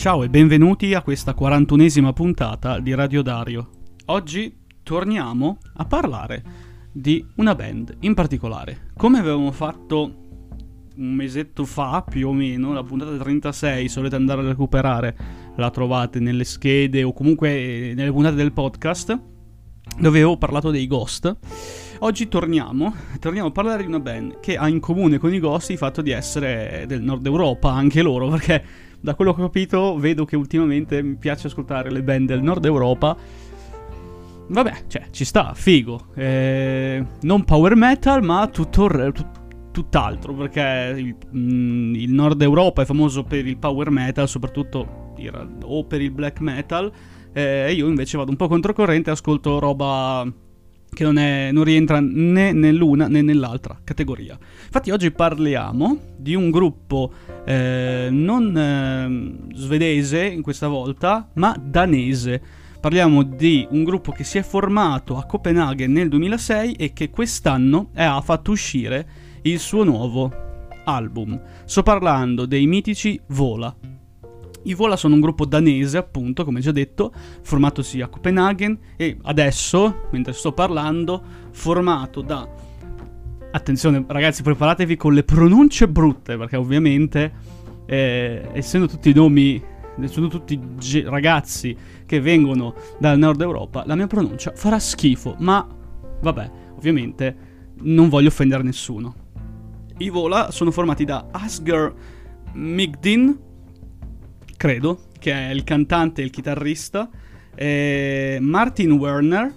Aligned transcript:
Ciao 0.00 0.22
e 0.22 0.30
benvenuti 0.30 0.94
a 0.94 1.02
questa 1.02 1.34
41esima 1.38 2.14
puntata 2.14 2.80
di 2.80 2.94
Radio 2.94 3.20
Dario. 3.20 3.68
Oggi 4.06 4.56
torniamo 4.82 5.58
a 5.74 5.84
parlare 5.84 6.42
di 6.90 7.22
una 7.34 7.54
band 7.54 7.98
in 8.00 8.14
particolare. 8.14 8.92
Come 8.96 9.18
avevamo 9.18 9.52
fatto 9.52 10.14
un 10.96 11.12
mesetto 11.12 11.66
fa, 11.66 12.02
più 12.08 12.28
o 12.28 12.32
meno, 12.32 12.72
la 12.72 12.82
puntata 12.82 13.14
36, 13.14 13.88
se 13.90 13.96
volete 13.96 14.16
andare 14.16 14.40
a 14.40 14.48
recuperare, 14.48 15.14
la 15.56 15.68
trovate 15.68 16.18
nelle 16.18 16.44
schede 16.44 17.02
o 17.02 17.12
comunque 17.12 17.92
nelle 17.94 18.10
puntate 18.10 18.36
del 18.36 18.52
podcast, 18.52 19.10
dove 19.98 20.18
avevo 20.18 20.38
parlato 20.38 20.70
dei 20.70 20.86
Ghost. 20.86 21.36
Oggi 21.98 22.28
torniamo, 22.28 22.94
torniamo 23.18 23.48
a 23.48 23.52
parlare 23.52 23.82
di 23.82 23.88
una 23.88 24.00
band 24.00 24.40
che 24.40 24.56
ha 24.56 24.66
in 24.66 24.80
comune 24.80 25.18
con 25.18 25.34
i 25.34 25.38
Ghost 25.38 25.68
il 25.68 25.76
fatto 25.76 26.00
di 26.00 26.10
essere 26.10 26.84
del 26.88 27.02
nord 27.02 27.26
Europa, 27.26 27.70
anche 27.70 28.00
loro, 28.00 28.28
perché 28.30 28.88
da 29.00 29.14
quello 29.14 29.32
che 29.32 29.40
ho 29.40 29.44
capito 29.46 29.96
vedo 29.96 30.24
che 30.24 30.36
ultimamente 30.36 31.02
mi 31.02 31.16
piace 31.16 31.46
ascoltare 31.46 31.90
le 31.90 32.02
band 32.02 32.28
del 32.28 32.42
nord 32.42 32.64
Europa. 32.64 33.16
Vabbè, 34.48 34.84
cioè, 34.88 35.06
ci 35.10 35.24
sta, 35.24 35.54
figo. 35.54 36.08
Eh, 36.14 37.04
non 37.22 37.44
power 37.44 37.76
metal, 37.76 38.22
ma 38.22 38.48
tutto, 38.48 38.88
tut, 38.88 39.26
tutt'altro, 39.70 40.34
perché 40.34 40.94
il, 40.96 41.16
mm, 41.36 41.94
il, 41.94 42.12
nord 42.12 42.42
Europa 42.42 42.82
è 42.82 42.84
famoso 42.84 43.22
per 43.22 43.46
il 43.46 43.56
power 43.56 43.90
metal, 43.90 44.28
soprattutto 44.28 45.14
o 45.62 45.84
per 45.84 46.00
il 46.00 46.10
black 46.10 46.40
metal, 46.40 46.90
eh, 47.32 47.66
e 47.68 47.72
io 47.74 47.86
invece 47.86 48.16
vado 48.16 48.30
un 48.30 48.36
po' 48.36 48.48
controcorrente 48.48 49.10
e 49.10 49.12
ascolto 49.12 49.58
roba 49.58 50.26
che 50.92 51.04
non, 51.04 51.18
è, 51.18 51.50
non, 51.52 51.64
rientra 51.64 52.00
né 52.00 52.52
nell'una 52.52 53.08
né 53.08 53.22
nell'altra 53.22 53.78
categoria. 53.82 54.38
Infatti 54.64 54.90
oggi 54.90 55.10
parliamo 55.10 55.98
di 56.16 56.34
un 56.34 56.50
gruppo 56.50 57.12
eh, 57.44 58.08
non 58.10 58.56
eh, 58.56 59.54
svedese 59.54 60.24
in 60.24 60.42
questa 60.42 60.68
volta, 60.68 61.28
ma 61.34 61.56
danese. 61.60 62.40
Parliamo 62.80 63.22
di 63.22 63.66
un 63.70 63.84
gruppo 63.84 64.10
che 64.10 64.24
si 64.24 64.38
è 64.38 64.42
formato 64.42 65.18
a 65.18 65.24
Copenaghen 65.24 65.92
nel 65.92 66.08
2006 66.08 66.72
e 66.72 66.92
che 66.92 67.10
quest'anno 67.10 67.90
ha 67.94 68.20
fatto 68.22 68.52
uscire 68.52 69.06
il 69.42 69.58
suo 69.58 69.84
nuovo 69.84 70.32
album. 70.84 71.40
Sto 71.64 71.82
parlando 71.82 72.46
dei 72.46 72.66
mitici 72.66 73.20
Vola. 73.26 73.89
I 74.62 74.74
Vola 74.74 74.96
sono 74.96 75.14
un 75.14 75.20
gruppo 75.20 75.46
danese, 75.46 75.96
appunto, 75.96 76.44
come 76.44 76.60
già 76.60 76.72
detto, 76.72 77.12
formatosi 77.42 78.00
a 78.00 78.08
Copenaghen 78.08 78.78
e 78.96 79.16
adesso, 79.22 80.08
mentre 80.12 80.32
sto 80.32 80.52
parlando, 80.52 81.22
formato 81.50 82.20
da... 82.20 82.48
Attenzione 83.52 84.04
ragazzi, 84.06 84.42
preparatevi 84.42 84.96
con 84.96 85.14
le 85.14 85.24
pronunce 85.24 85.88
brutte, 85.88 86.36
perché 86.36 86.56
ovviamente, 86.56 87.32
eh, 87.86 88.48
essendo 88.52 88.86
tutti 88.86 89.12
nomi, 89.14 89.60
sono 90.04 90.28
tutti 90.28 90.60
ge- 90.76 91.08
ragazzi 91.08 91.76
che 92.06 92.20
vengono 92.20 92.74
dal 92.98 93.18
nord 93.18 93.40
Europa, 93.40 93.82
la 93.86 93.94
mia 93.94 94.06
pronuncia 94.06 94.52
farà 94.54 94.78
schifo, 94.78 95.36
ma 95.38 95.66
vabbè, 96.20 96.50
ovviamente 96.76 97.36
non 97.82 98.08
voglio 98.08 98.28
offendere 98.28 98.62
nessuno. 98.62 99.14
I 99.98 100.10
Vola 100.10 100.50
sono 100.50 100.70
formati 100.70 101.04
da 101.04 101.26
Asger 101.30 101.92
Migdin, 102.52 103.38
credo, 104.60 105.04
che 105.18 105.32
è 105.32 105.48
il 105.52 105.64
cantante 105.64 106.20
e 106.20 106.24
il 106.26 106.30
chitarrista, 106.30 107.08
eh, 107.54 108.36
Martin 108.42 108.92
Werner, 108.92 109.56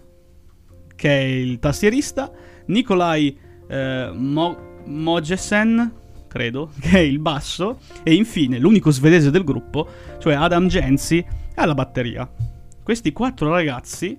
che 0.95 1.09
è 1.09 1.23
il 1.23 1.59
tastierista, 1.59 2.31
Nikolai 2.67 3.37
eh, 3.67 4.11
Mo- 4.13 4.79
Mogesen, 4.85 5.91
credo, 6.29 6.71
che 6.79 6.91
è 6.91 6.99
il 6.99 7.19
basso, 7.19 7.79
e 8.01 8.13
infine 8.13 8.57
l'unico 8.59 8.91
svedese 8.91 9.29
del 9.29 9.43
gruppo, 9.43 9.85
cioè 10.19 10.35
Adam 10.35 10.69
Genzi, 10.69 11.21
alla 11.55 11.73
batteria. 11.73 12.31
Questi 12.81 13.11
quattro 13.11 13.49
ragazzi, 13.49 14.17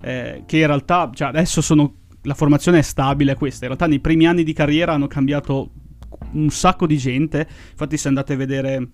eh, 0.00 0.44
che 0.46 0.58
in 0.58 0.66
realtà, 0.66 1.10
cioè 1.12 1.26
adesso 1.26 1.60
sono 1.60 1.96
la 2.22 2.34
formazione 2.34 2.78
è 2.78 2.82
stabile 2.82 3.34
questa. 3.34 3.64
In 3.64 3.72
realtà 3.72 3.88
nei 3.88 3.98
primi 3.98 4.28
anni 4.28 4.44
di 4.44 4.52
carriera 4.52 4.92
hanno 4.92 5.08
cambiato 5.08 5.72
un 6.34 6.50
sacco 6.50 6.86
di 6.86 6.98
gente. 6.98 7.48
Infatti 7.72 7.96
se 7.96 8.06
andate 8.06 8.34
a 8.34 8.36
vedere 8.36 8.90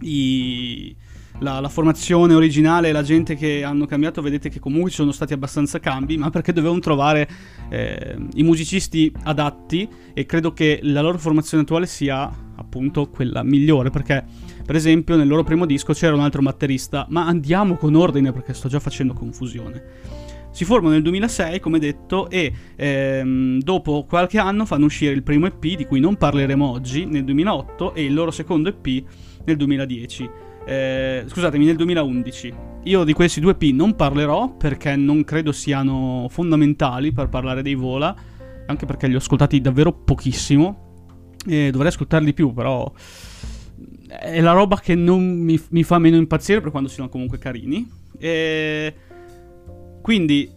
i, 0.00 0.94
la, 1.38 1.60
la, 1.60 1.68
formazione 1.68 2.34
originale 2.34 2.88
e 2.88 2.92
la 2.92 3.02
gente 3.02 3.34
che 3.34 3.62
hanno 3.62 3.86
cambiato, 3.86 4.22
vedete 4.22 4.48
che 4.48 4.58
comunque 4.58 4.90
ci 4.90 4.96
sono 4.96 5.12
stati 5.12 5.32
abbastanza 5.32 5.80
cambi, 5.80 6.16
ma 6.16 6.30
perché 6.30 6.52
dovevano 6.52 6.80
trovare 6.80 7.28
eh, 7.68 8.16
i 8.34 8.42
musicisti 8.42 9.12
adatti 9.24 9.88
e 10.14 10.26
credo 10.26 10.52
che 10.52 10.80
la 10.82 11.00
loro 11.00 11.18
formazione 11.18 11.62
attuale 11.62 11.86
sia 11.86 12.30
appunto 12.56 13.08
quella 13.08 13.42
migliore, 13.42 13.90
perché 13.90 14.24
per 14.64 14.74
esempio 14.74 15.16
nel 15.16 15.28
loro 15.28 15.44
primo 15.44 15.66
disco 15.66 15.92
c'era 15.92 16.14
un 16.14 16.20
altro 16.20 16.42
batterista, 16.42 17.06
ma 17.10 17.26
andiamo 17.26 17.76
con 17.76 17.94
ordine 17.94 18.32
perché 18.32 18.54
sto 18.54 18.68
già 18.68 18.80
facendo 18.80 19.12
confusione. 19.12 20.24
Si 20.56 20.64
formano 20.64 20.94
nel 20.94 21.02
2006, 21.02 21.60
come 21.60 21.78
detto, 21.78 22.30
e 22.30 22.50
ehm, 22.76 23.60
dopo 23.60 24.06
qualche 24.08 24.38
anno 24.38 24.64
fanno 24.64 24.86
uscire 24.86 25.12
il 25.12 25.22
primo 25.22 25.44
EP, 25.44 25.60
di 25.76 25.84
cui 25.84 26.00
non 26.00 26.16
parleremo 26.16 26.66
oggi, 26.66 27.04
nel 27.04 27.24
2008, 27.24 27.92
e 27.92 28.04
il 28.04 28.14
loro 28.14 28.30
secondo 28.30 28.70
EP 28.70 29.04
nel 29.46 29.56
2010. 29.56 30.30
Eh, 30.66 31.24
scusatemi, 31.26 31.64
nel 31.64 31.76
2011. 31.76 32.54
Io 32.84 33.04
di 33.04 33.12
questi 33.12 33.40
due 33.40 33.56
EP 33.58 33.62
non 33.72 33.96
parlerò 33.96 34.56
perché 34.56 34.94
non 34.94 35.24
credo 35.24 35.52
siano 35.52 36.26
fondamentali 36.28 37.12
per 37.12 37.28
parlare 37.28 37.62
dei 37.62 37.74
Vola, 37.74 38.14
anche 38.66 38.86
perché 38.86 39.06
li 39.06 39.14
ho 39.14 39.18
ascoltati 39.18 39.60
davvero 39.60 39.92
pochissimo. 39.92 40.84
E 41.46 41.70
dovrei 41.70 41.90
ascoltarli 41.90 42.32
più, 42.32 42.52
però 42.52 42.92
è 44.08 44.40
la 44.40 44.52
roba 44.52 44.78
che 44.78 44.94
non 44.94 45.24
mi, 45.24 45.60
mi 45.70 45.82
fa 45.82 45.98
meno 45.98 46.16
impazzire 46.16 46.60
per 46.60 46.70
quando 46.70 46.88
sono 46.88 47.08
comunque 47.08 47.38
carini. 47.38 47.88
E 48.18 48.94
quindi 50.02 50.50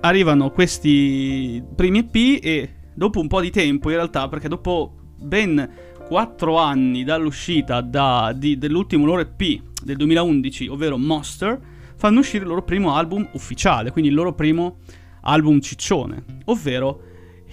arrivano 0.00 0.50
questi 0.50 1.62
primi 1.74 1.98
EP 1.98 2.44
e 2.44 2.70
dopo 2.94 3.20
un 3.20 3.28
po' 3.28 3.40
di 3.40 3.50
tempo 3.50 3.90
in 3.90 3.96
realtà, 3.96 4.28
perché 4.28 4.48
dopo 4.48 4.94
ben 5.18 5.68
4 6.06 6.56
anni 6.56 7.02
dall'uscita 7.02 7.80
da, 7.80 8.32
di, 8.34 8.56
dell'ultimo 8.58 9.04
loro 9.04 9.20
EP 9.20 9.60
del 9.82 9.96
2011, 9.96 10.68
ovvero 10.68 10.96
Monster, 10.96 11.58
fanno 11.96 12.20
uscire 12.20 12.44
il 12.44 12.48
loro 12.48 12.62
primo 12.62 12.94
album 12.94 13.28
ufficiale, 13.32 13.90
quindi 13.90 14.10
il 14.10 14.16
loro 14.16 14.32
primo 14.32 14.76
album 15.22 15.60
ciccione, 15.60 16.22
ovvero 16.44 17.00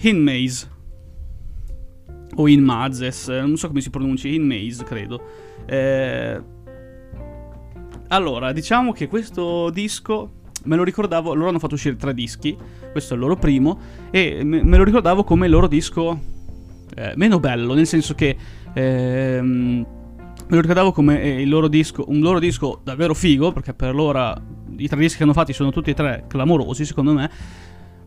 In 0.02 0.22
Maze. 0.22 0.70
O 2.36 2.48
In 2.48 2.62
Mazes, 2.62 3.28
non 3.28 3.56
so 3.56 3.68
come 3.68 3.80
si 3.80 3.90
pronunci, 3.90 4.34
In 4.34 4.46
Maze 4.46 4.84
credo. 4.84 5.22
Eh... 5.66 6.42
Allora, 8.08 8.52
diciamo 8.52 8.92
che 8.92 9.08
questo 9.08 9.70
disco 9.70 10.42
me 10.64 10.76
lo 10.76 10.84
ricordavo, 10.84 11.34
loro 11.34 11.48
hanno 11.48 11.58
fatto 11.58 11.74
uscire 11.74 11.96
tre 11.96 12.14
dischi, 12.14 12.56
questo 12.92 13.14
è 13.14 13.16
il 13.16 13.22
loro 13.22 13.36
primo, 13.36 13.78
e 14.10 14.44
me, 14.44 14.62
me 14.62 14.76
lo 14.76 14.84
ricordavo 14.84 15.24
come 15.24 15.46
il 15.46 15.52
loro 15.52 15.66
disco 15.66 16.32
eh, 16.94 17.12
meno 17.16 17.40
bello, 17.40 17.74
nel 17.74 17.86
senso 17.86 18.14
che 18.14 18.36
ehm, 18.72 19.86
me 20.46 20.54
lo 20.54 20.60
ricordavo 20.60 20.92
come 20.92 21.22
eh, 21.22 21.40
il 21.42 21.48
loro 21.48 21.68
disco, 21.68 22.04
un 22.08 22.20
loro 22.20 22.38
disco 22.38 22.80
davvero 22.82 23.14
figo, 23.14 23.52
perché 23.52 23.74
per 23.74 23.94
l'ora 23.94 24.34
i 24.76 24.88
tre 24.88 24.98
dischi 24.98 25.18
che 25.18 25.22
hanno 25.22 25.32
fatti 25.32 25.52
sono 25.52 25.70
tutti 25.70 25.90
e 25.90 25.94
tre 25.94 26.24
clamorosi 26.28 26.84
secondo 26.84 27.12
me, 27.12 27.30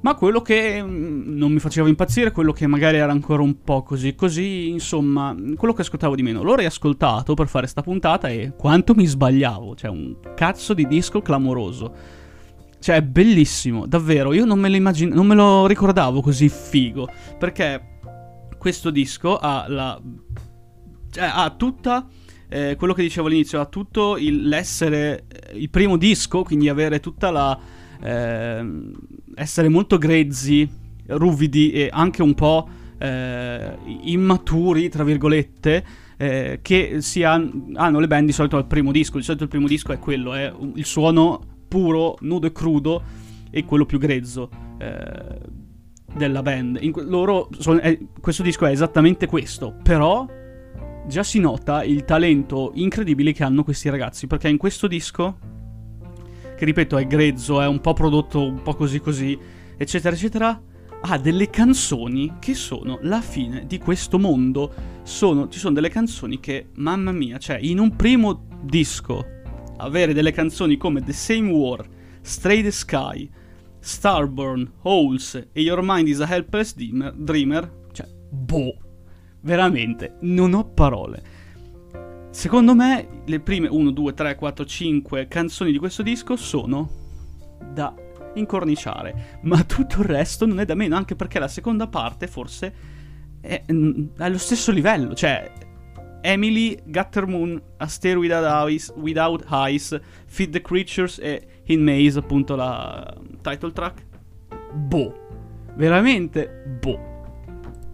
ma 0.02 0.16
quello 0.16 0.42
che 0.42 0.82
mm, 0.82 1.38
non 1.38 1.52
mi 1.52 1.60
faceva 1.60 1.88
impazzire, 1.88 2.32
quello 2.32 2.52
che 2.52 2.68
magari 2.68 2.98
era 2.98 3.12
ancora 3.12 3.42
un 3.42 3.62
po' 3.62 3.84
così 3.84 4.16
così, 4.16 4.70
insomma, 4.70 5.36
quello 5.56 5.74
che 5.74 5.82
ascoltavo 5.82 6.16
di 6.16 6.24
meno. 6.24 6.44
L'ho 6.44 6.56
riascoltato 6.56 7.34
per 7.34 7.48
fare 7.48 7.68
sta 7.68 7.82
puntata 7.82 8.30
e 8.30 8.54
quanto 8.58 8.94
mi 8.94 9.06
sbagliavo, 9.06 9.76
cioè 9.76 9.90
un 9.90 10.16
cazzo 10.36 10.74
di 10.74 10.88
disco 10.88 11.22
clamoroso. 11.22 12.26
Cioè, 12.80 13.02
bellissimo, 13.02 13.88
davvero. 13.88 14.34
Io 14.34 14.46
non 14.46 14.60
me 14.60 14.70
lo 14.70 14.76
immagino, 14.76 15.16
non 15.16 15.26
me 15.26 15.34
lo 15.34 15.66
ricordavo 15.66 16.22
così 16.22 16.48
figo. 16.48 17.10
Perché 17.40 17.97
questo 18.68 18.90
disco 18.90 19.38
ha 19.38 19.66
la. 19.70 19.98
Cioè, 21.10 21.32
ha 21.34 21.50
tutta. 21.52 22.06
Eh, 22.50 22.76
quello 22.78 22.94
che 22.94 23.02
dicevo 23.02 23.28
all'inizio, 23.28 23.62
ha 23.62 23.66
tutto 23.66 24.18
il, 24.18 24.46
l'essere 24.46 25.24
eh, 25.30 25.58
il 25.58 25.70
primo 25.70 25.96
disco, 25.96 26.44
quindi 26.44 26.68
avere 26.68 27.00
tutta 27.00 27.32
la. 27.32 27.58
Eh, 28.02 28.92
essere 29.36 29.70
molto 29.70 29.98
grezzi, 29.98 30.70
ruvidi 31.06 31.72
e 31.72 31.88
anche 31.90 32.22
un 32.22 32.34
po' 32.34 32.68
eh, 32.98 33.78
immaturi, 34.02 34.90
tra 34.90 35.06
virgolette. 35.06 35.86
Eh, 36.18 36.60
che 36.62 36.98
si 37.00 37.24
han, 37.24 37.72
hanno 37.76 38.00
le 38.00 38.08
band 38.08 38.26
di 38.26 38.34
solito 38.34 38.58
al 38.58 38.68
primo 38.68 38.92
disco. 38.92 39.16
Di 39.16 39.24
solito 39.24 39.44
il 39.44 39.50
primo 39.50 39.68
disco 39.68 39.94
è 39.94 39.98
quello, 39.98 40.34
è 40.34 40.54
il 40.76 40.86
suono 40.86 41.42
puro, 41.70 42.18
nudo 42.20 42.48
e 42.48 42.52
crudo 42.52 43.02
e 43.50 43.64
quello 43.64 43.86
più 43.86 43.98
grezzo 43.98 44.50
eh, 44.78 45.40
della 46.14 46.42
band. 46.42 46.78
In, 46.82 46.94
loro 47.06 47.50
sono, 47.58 47.80
è, 47.80 47.98
questo 48.20 48.44
disco 48.44 48.66
è 48.66 48.72
esattamente 48.72 49.28
questo, 49.28 49.76
però 49.84 50.26
già 51.08 51.24
si 51.24 51.40
nota 51.40 51.84
il 51.84 52.06
talento 52.06 52.72
incredibile 52.76 53.32
che 53.32 53.44
hanno 53.44 53.64
questi 53.64 53.90
ragazzi, 53.90 54.28
perché 54.28 54.50
in 54.50 54.58
questo 54.58 54.88
disco, 54.88 55.38
che 56.56 56.66
ripeto 56.66 56.98
è 56.98 57.08
grezzo, 57.08 57.62
è 57.62 57.68
un 57.68 57.80
po' 57.80 57.94
prodotto 57.94 58.46
un 58.46 58.62
po' 58.62 58.76
così 58.76 59.00
così, 59.00 59.38
eccetera, 59.78 60.16
eccetera, 60.16 60.62
ha 61.00 61.18
delle 61.20 61.50
canzoni 61.50 62.36
che 62.40 62.54
sono 62.54 62.98
la 63.02 63.22
fine 63.22 63.66
di 63.68 63.78
questo 63.78 64.18
mondo. 64.18 64.96
Sono, 65.04 65.48
ci 65.48 65.60
sono 65.60 65.74
delle 65.74 65.90
canzoni 65.90 66.40
che, 66.40 66.70
mamma 66.76 67.12
mia, 67.12 67.38
cioè 67.38 67.58
in 67.62 67.80
un 67.80 67.96
primo 67.96 68.46
disco 68.62 69.36
avere 69.78 70.14
delle 70.14 70.32
canzoni 70.32 70.76
come 70.76 71.02
The 71.02 71.14
Same 71.14 71.52
War, 71.52 71.88
Stray 72.22 72.64
the 72.64 72.72
Sky, 72.72 73.30
Starborn, 73.88 74.70
Holes 74.82 75.48
e 75.54 75.62
Your 75.62 75.80
Mind 75.82 76.10
is 76.10 76.20
a 76.20 76.28
Helpless 76.28 76.76
Dreamer, 76.76 77.86
cioè, 77.94 78.06
boh, 78.30 78.76
veramente, 79.40 80.18
non 80.22 80.54
ho 80.54 80.66
parole. 80.66 81.24
Secondo 82.30 82.76
me 82.76 83.24
le 83.26 83.40
prime 83.40 83.70
1, 83.70 83.92
2, 83.92 84.14
3, 84.14 84.36
4, 84.36 84.66
5 84.66 85.28
canzoni 85.30 85.72
di 85.72 85.78
questo 85.78 86.04
disco 86.04 86.36
sono 86.36 86.90
da 87.74 87.96
incorniciare, 88.34 89.40
ma 89.44 89.64
tutto 89.64 90.02
il 90.02 90.08
resto 90.08 90.46
non 90.46 90.60
è 90.60 90.66
da 90.66 90.76
meno, 90.76 90.98
anche 90.98 91.16
perché 91.16 91.40
la 91.40 91.48
seconda 91.48 91.88
parte 91.88 92.28
forse 92.28 92.74
è, 93.40 93.64
è 93.66 93.72
mm, 93.72 94.08
allo 94.18 94.38
stesso 94.38 94.74
livello, 94.74 95.16
cioè 95.16 95.50
Emily, 96.22 96.78
Guttermoon, 96.84 97.62
A 97.78 97.88
Stare 97.88 98.16
Without 98.16 98.44
Eyes, 98.44 98.94
Without 98.98 99.46
Eyes, 99.50 99.98
Feed 100.26 100.52
the 100.52 100.62
Creatures 100.62 101.20
e 101.20 101.62
In 101.68 101.82
Maze, 101.82 102.20
appunto 102.20 102.56
la 102.56 103.16
title 103.48 103.72
track. 103.72 104.06
Boh, 104.74 105.14
veramente 105.76 106.48
boh. 106.82 107.16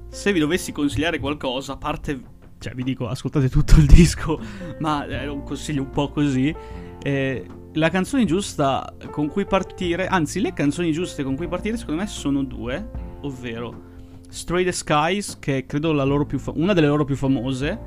Se 0.09 0.31
vi 0.31 0.39
dovessi 0.39 0.71
consigliare 0.71 1.19
qualcosa, 1.19 1.73
a 1.73 1.77
parte 1.77 2.31
cioè 2.63 2.73
vi 2.73 2.83
dico 2.83 3.07
ascoltate 3.07 3.49
tutto 3.49 3.75
il 3.77 3.85
disco, 3.91 4.39
ma 4.79 5.05
è 5.05 5.27
un 5.27 5.43
consiglio 5.43 5.83
un 5.83 5.89
po' 5.89 6.09
così. 6.09 6.55
Eh, 7.03 7.45
la 7.73 7.89
canzone 7.89 8.23
giusta 8.25 8.95
con 9.11 9.27
cui 9.27 9.45
partire, 9.45 10.07
anzi 10.07 10.39
le 10.39 10.53
canzoni 10.53 10.91
giuste 10.91 11.23
con 11.23 11.35
cui 11.35 11.47
partire 11.47 11.75
secondo 11.75 12.01
me 12.01 12.07
sono 12.07 12.43
due, 12.43 12.89
ovvero 13.21 13.91
Stray 14.29 14.63
the 14.63 14.71
Skies, 14.71 15.37
che 15.39 15.57
è 15.57 15.65
credo 15.65 15.93
fa- 16.37 16.53
una 16.55 16.73
delle 16.73 16.87
loro 16.87 17.03
più 17.03 17.15
famose, 17.15 17.79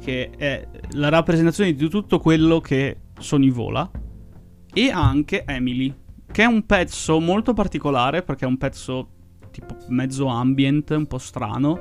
che 0.00 0.30
è 0.36 0.68
la 0.92 1.08
rappresentazione 1.08 1.72
di 1.72 1.88
tutto 1.88 2.18
quello 2.18 2.60
che 2.60 2.98
Sony 3.18 3.50
vola, 3.50 3.90
e 4.74 4.90
anche 4.90 5.44
Emily, 5.46 5.94
che 6.30 6.42
è 6.42 6.46
un 6.46 6.64
pezzo 6.66 7.20
molto 7.20 7.52
particolare 7.52 8.22
perché 8.22 8.44
è 8.44 8.48
un 8.48 8.58
pezzo 8.58 9.08
tipo 9.50 9.76
mezzo 9.88 10.26
ambient, 10.26 10.90
un 10.90 11.06
po' 11.06 11.18
strano, 11.18 11.80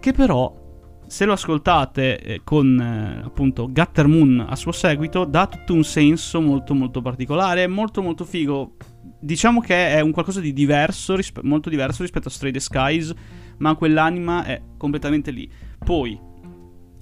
che 0.00 0.12
però 0.12 0.60
se 1.06 1.26
lo 1.26 1.32
ascoltate 1.32 2.18
eh, 2.20 2.40
con 2.42 2.80
eh, 2.80 3.22
appunto 3.22 3.70
Gutter 3.70 4.06
Moon 4.06 4.46
a 4.48 4.56
suo 4.56 4.72
seguito, 4.72 5.24
dà 5.24 5.46
tutto 5.46 5.74
un 5.74 5.84
senso 5.84 6.40
molto 6.40 6.74
molto 6.74 7.02
particolare, 7.02 7.66
molto 7.66 8.00
molto 8.00 8.24
figo. 8.24 8.76
Diciamo 9.20 9.60
che 9.60 9.90
è 9.90 10.00
un 10.00 10.10
qualcosa 10.10 10.40
di 10.40 10.54
diverso, 10.54 11.14
rispe- 11.14 11.42
molto 11.44 11.68
diverso 11.68 12.00
rispetto 12.00 12.28
a 12.28 12.30
Stray 12.30 12.50
the 12.50 12.60
Skies, 12.60 13.12
ma 13.58 13.74
quell'anima 13.74 14.44
è 14.44 14.62
completamente 14.78 15.30
lì. 15.30 15.50
Poi, 15.84 16.18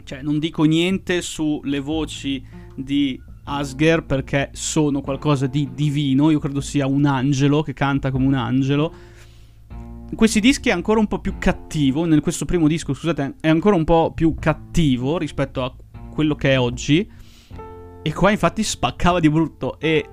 cioè, 0.02 0.22
non 0.22 0.40
dico 0.40 0.64
niente 0.64 1.22
sulle 1.22 1.78
voci 1.78 2.44
di 2.74 3.20
Asger 3.44 4.04
perché 4.04 4.50
sono 4.52 5.00
qualcosa 5.00 5.46
di 5.46 5.70
divino, 5.74 6.30
io 6.30 6.38
credo 6.38 6.60
sia 6.60 6.86
un 6.86 7.04
angelo 7.04 7.62
che 7.62 7.72
canta 7.72 8.10
come 8.10 8.26
un 8.26 8.34
angelo. 8.34 8.92
Questi 10.14 10.40
dischi 10.40 10.68
è 10.68 10.72
ancora 10.72 11.00
un 11.00 11.06
po' 11.06 11.20
più 11.20 11.34
cattivo, 11.38 12.04
nel 12.04 12.20
questo 12.20 12.44
primo 12.44 12.68
disco, 12.68 12.92
scusate, 12.92 13.36
è 13.40 13.48
ancora 13.48 13.76
un 13.76 13.84
po' 13.84 14.12
più 14.14 14.34
cattivo 14.34 15.18
rispetto 15.18 15.62
a 15.62 15.74
quello 16.12 16.34
che 16.34 16.52
è 16.52 16.58
oggi. 16.58 17.08
E 18.02 18.12
qua 18.12 18.30
infatti 18.30 18.62
spaccava 18.62 19.20
di 19.20 19.30
brutto. 19.30 19.78
E 19.78 20.08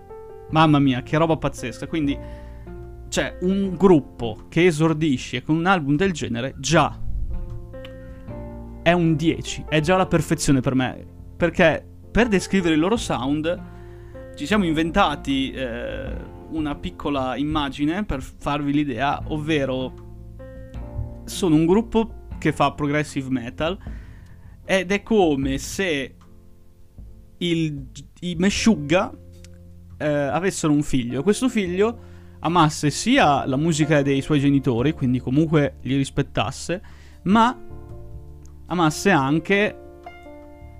mamma 0.52 0.80
mia, 0.80 1.02
che 1.02 1.18
roba 1.18 1.38
pazzesca. 1.38 1.88
Quindi 1.88 2.18
cioè 3.10 3.38
un 3.42 3.76
gruppo 3.76 4.46
che 4.50 4.66
esordisce 4.66 5.42
con 5.42 5.56
un 5.56 5.66
album 5.66 5.96
del 5.96 6.12
genere 6.12 6.56
già. 6.58 7.00
È 8.84 8.92
un 8.92 9.16
10, 9.16 9.66
è 9.68 9.80
già 9.82 9.98
la 9.98 10.06
perfezione 10.06 10.62
per 10.62 10.76
me, 10.76 11.06
perché 11.36 11.87
per 12.18 12.30
descrivere 12.30 12.74
il 12.74 12.80
loro 12.80 12.98
sound 12.98 13.62
ci 14.36 14.48
siamo 14.48 14.66
inventati 14.66 15.52
eh, 15.52 16.12
una 16.50 16.74
piccola 16.74 17.36
immagine 17.36 18.06
per 18.06 18.24
farvi 18.24 18.74
l'idea, 18.74 19.22
ovvero 19.26 19.94
sono 21.26 21.54
un 21.54 21.68
gruppo 21.68 22.26
che 22.40 22.52
fa 22.54 22.72
progressive 22.72 23.30
metal 23.30 23.78
ed 24.66 24.92
è 24.92 25.04
come 25.04 25.60
se 25.60 26.16
il, 27.38 27.86
i 28.22 28.36
Meshuggah 28.36 29.14
eh, 30.00 30.08
avessero 30.08 30.74
un 30.74 30.82
figlio. 30.82 31.22
Questo 31.22 31.48
figlio 31.50 32.00
amasse 32.40 32.90
sia 32.90 33.46
la 33.46 33.58
musica 33.58 34.02
dei 34.02 34.24
suoi 34.24 34.40
genitori, 34.40 34.94
quindi 34.94 35.20
comunque 35.20 35.76
li 35.84 35.96
rispettasse, 35.96 36.82
ma 37.26 37.56
amasse 38.66 39.12
anche 39.12 39.82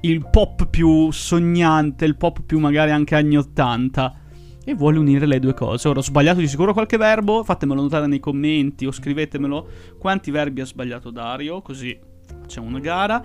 il 0.02 0.28
pop 0.30 0.68
più 0.68 1.12
sognante, 1.12 2.06
il 2.06 2.18
pop 2.18 2.42
più 2.44 2.60
magari 2.60 2.92
anche 2.92 3.16
anni 3.16 3.38
80 3.38 4.22
e 4.64 4.74
vuole 4.74 5.00
unire 5.00 5.26
le 5.26 5.40
due 5.40 5.54
cose. 5.54 5.88
Ora 5.88 6.00
ho 6.00 6.04
sbagliato 6.04 6.40
di 6.40 6.48
sicuro 6.48 6.74
qualche 6.74 6.98
verbo, 6.98 7.44
fatemelo 7.44 7.82
notare 7.82 8.08
nei 8.08 8.20
commenti 8.20 8.86
o 8.86 8.92
scrivetemelo 8.92 9.68
quanti 9.98 10.30
verbi 10.30 10.62
ha 10.62 10.66
sbagliato 10.66 11.10
Dario, 11.10 11.62
così 11.62 11.98
facciamo 12.42 12.68
una 12.68 12.80
gara. 12.80 13.24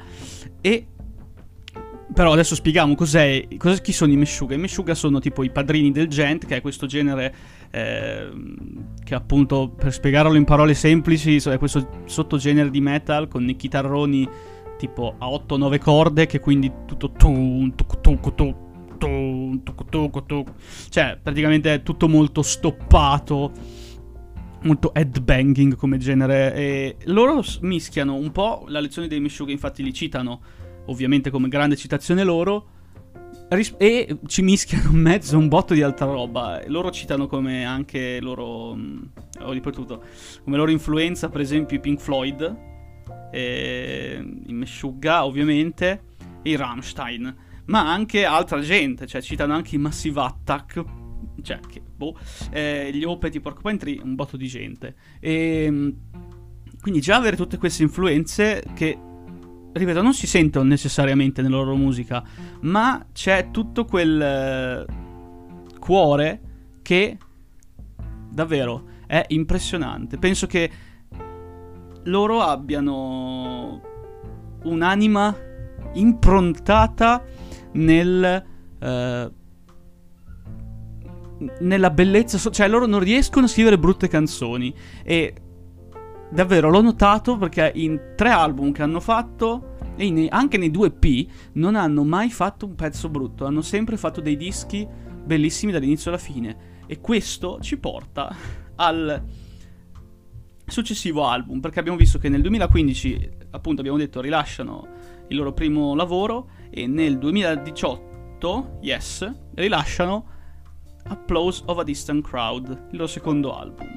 E 0.61 0.87
però 2.13 2.33
adesso 2.33 2.55
spieghiamo 2.55 2.95
cos'è, 2.95 3.49
cos'è, 3.57 3.81
chi 3.81 3.93
sono 3.93 4.13
i 4.13 4.17
Meshuga. 4.17 4.55
I 4.55 4.59
Meshuga 4.59 4.95
sono 4.95 5.19
tipo 5.19 5.43
i 5.43 5.51
padrini 5.51 5.91
del 5.91 6.09
gent, 6.09 6.47
che 6.47 6.57
è 6.57 6.61
questo 6.61 6.87
genere 6.87 7.35
eh, 7.71 8.29
che 9.03 9.15
appunto, 9.15 9.71
per 9.71 9.93
spiegarlo 9.93 10.35
in 10.35 10.45
parole 10.45 10.75
semplici, 10.75 11.37
è 11.37 11.59
questo 11.59 12.03
sottogenere 12.05 12.71
di 12.71 12.81
metal 12.81 13.29
con 13.29 13.49
i 13.49 13.57
chitarroni 13.57 14.29
tipo 14.83 15.15
a 15.17 15.29
8-9 15.29 15.79
corde, 15.79 16.27
che 16.27 16.41
quindi 16.41 16.73
tutto 16.87 17.13
tuc, 17.13 17.75
tuc, 18.01 18.35
tuc, 18.35 19.89
tuc, 19.89 20.27
tuc. 20.27 20.53
Cioè, 20.89 21.19
praticamente 21.23 21.73
è 21.73 21.83
tutto 21.85 22.09
molto 22.09 22.43
stoppato. 22.43 23.53
Molto 24.63 24.93
headbanging 24.93 25.77
come 25.77 25.99
genere. 25.99 26.55
E 26.55 26.97
loro 27.05 27.45
mischiano 27.61 28.15
un 28.15 28.33
po' 28.33 28.65
la 28.67 28.81
lezione 28.81 29.07
dei 29.07 29.21
Meshuggah, 29.21 29.53
infatti 29.53 29.85
li 29.85 29.93
citano, 29.93 30.41
ovviamente 30.87 31.31
come 31.31 31.47
grande 31.47 31.77
citazione 31.77 32.25
loro. 32.25 32.67
E 33.77 34.19
ci 34.27 34.43
mischiano 34.43 34.91
in 34.91 34.99
mezzo 34.99 35.39
un 35.39 35.47
botto 35.47 35.75
di 35.75 35.83
altra 35.83 36.07
roba. 36.07 36.61
Loro 36.67 36.91
citano 36.91 37.29
come 37.29 37.65
anche 37.65 38.19
loro. 38.21 38.77
Ho 39.41 39.53
ripetuto. 39.53 40.03
Come 40.43 40.57
loro 40.57 40.73
influenza, 40.73 41.29
per 41.29 41.41
esempio, 41.41 41.77
i 41.77 41.81
Pink 41.81 42.01
Floyd. 42.01 42.71
E, 43.31 44.23
I 44.47 44.53
Meshuggah, 44.53 45.25
ovviamente. 45.25 46.03
E 46.43 46.51
i 46.51 46.57
Rammstein 46.57 47.51
ma 47.67 47.91
anche 47.93 48.25
altra 48.25 48.61
gente, 48.61 49.07
cioè 49.07 49.23
citano 49.23 49.55
anche 49.55 49.77
i 49.77 49.79
Massive 49.79 50.21
Attack, 50.21 50.85
cioè, 51.43 51.61
che, 51.61 51.81
boh, 51.81 52.17
eh, 52.51 52.91
gli 52.93 53.05
Opet, 53.05 53.35
i 53.35 53.41
Porcupine 53.41 53.77
Tree, 53.77 54.01
un 54.03 54.15
botto 54.15 54.37
di 54.37 54.47
gente. 54.47 54.95
E 55.21 55.65
ehm, 55.65 55.95
quindi 56.81 57.01
già 57.01 57.17
avere 57.17 57.37
tutte 57.37 57.59
queste 57.59 57.83
influenze 57.83 58.65
che, 58.75 58.99
ripeto, 59.73 60.03
non 60.03 60.13
si 60.13 60.27
sentono 60.27 60.69
necessariamente 60.69 61.43
nella 61.43 61.57
loro 61.57 61.77
musica, 61.77 62.25
ma 62.63 63.07
c'è 63.13 63.51
tutto 63.51 63.85
quel 63.85 64.21
eh, 64.21 64.87
cuore 65.79 66.41
che 66.83 67.17
davvero 68.29 68.89
è 69.07 69.25
impressionante. 69.29 70.19
Penso 70.19 70.47
che 70.47 70.71
loro 72.05 72.41
abbiano 72.41 73.81
un'anima 74.65 75.37
improntata 75.95 77.25
nel... 77.73 78.45
Uh, 78.81 79.41
nella 81.61 81.91
bellezza, 81.91 82.51
cioè 82.51 82.69
loro 82.69 82.87
non 82.87 83.01
riescono 83.01 83.47
a 83.47 83.49
scrivere 83.49 83.79
brutte 83.79 84.09
canzoni. 84.09 84.73
E 85.03 85.35
davvero 86.31 86.71
l'ho 86.71 86.81
notato 86.81 87.37
perché 87.37 87.73
in 87.75 88.01
tre 88.17 88.31
album 88.31 88.73
che 88.73 88.83
hanno 88.83 89.01
fatto 89.01 89.77
e 89.97 90.07
in, 90.07 90.27
anche 90.31 90.57
nei 90.57 90.71
due 90.71 90.91
P 90.91 91.27
non 91.55 91.75
hanno 91.75 92.05
mai 92.05 92.31
fatto 92.31 92.67
un 92.67 92.75
pezzo 92.75 93.09
brutto, 93.09 93.45
hanno 93.45 93.61
sempre 93.61 93.97
fatto 93.97 94.21
dei 94.21 94.37
dischi 94.37 94.87
bellissimi 95.25 95.73
dall'inizio 95.73 96.11
alla 96.11 96.21
fine. 96.21 96.71
E 96.87 97.01
questo 97.01 97.59
ci 97.61 97.79
porta 97.79 98.35
al 98.77 99.23
successivo 100.73 101.27
album 101.27 101.61
perché 101.61 101.79
abbiamo 101.79 101.99
visto 101.99 102.19
che 102.19 102.29
nel 102.29 102.41
2015 102.41 103.31
appunto 103.51 103.81
abbiamo 103.81 103.99
detto 103.99 104.21
rilasciano 104.21 104.89
il 105.29 105.37
loro 105.37 105.53
primo 105.53 105.95
lavoro 105.95 106.49
e 106.71 106.87
nel 106.87 107.19
2018, 107.19 108.79
yes, 108.81 109.31
rilasciano 109.55 110.27
Applause 111.05 111.63
of 111.67 111.79
a 111.79 111.85
Distant 111.85 112.25
Crowd, 112.25 112.69
il 112.91 112.97
loro 112.97 113.07
secondo 113.07 113.57
album. 113.57 113.89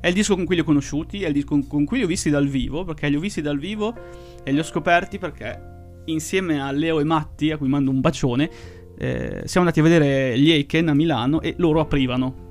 È 0.00 0.08
il 0.08 0.14
disco 0.14 0.34
con 0.34 0.44
cui 0.44 0.54
li 0.54 0.60
ho 0.60 0.64
conosciuti, 0.64 1.22
è 1.22 1.28
il 1.28 1.32
disco 1.32 1.58
con 1.66 1.84
cui 1.84 1.98
li 1.98 2.04
ho 2.04 2.06
visti 2.06 2.28
dal 2.28 2.46
vivo, 2.46 2.84
perché 2.84 3.08
li 3.08 3.16
ho 3.16 3.20
visti 3.20 3.40
dal 3.40 3.58
vivo 3.58 3.94
e 4.42 4.52
li 4.52 4.58
ho 4.58 4.62
scoperti 4.62 5.18
perché 5.18 5.72
insieme 6.06 6.60
a 6.60 6.70
Leo 6.70 7.00
e 7.00 7.04
Matti, 7.04 7.50
a 7.50 7.56
cui 7.56 7.68
mando 7.68 7.90
un 7.90 8.00
bacione, 8.00 8.50
eh, 8.98 9.42
siamo 9.44 9.66
andati 9.66 9.80
a 9.80 9.82
vedere 9.82 10.38
gli 10.38 10.50
Aiken 10.50 10.88
a 10.88 10.94
Milano 10.94 11.40
e 11.40 11.54
loro 11.56 11.80
aprivano. 11.80 12.43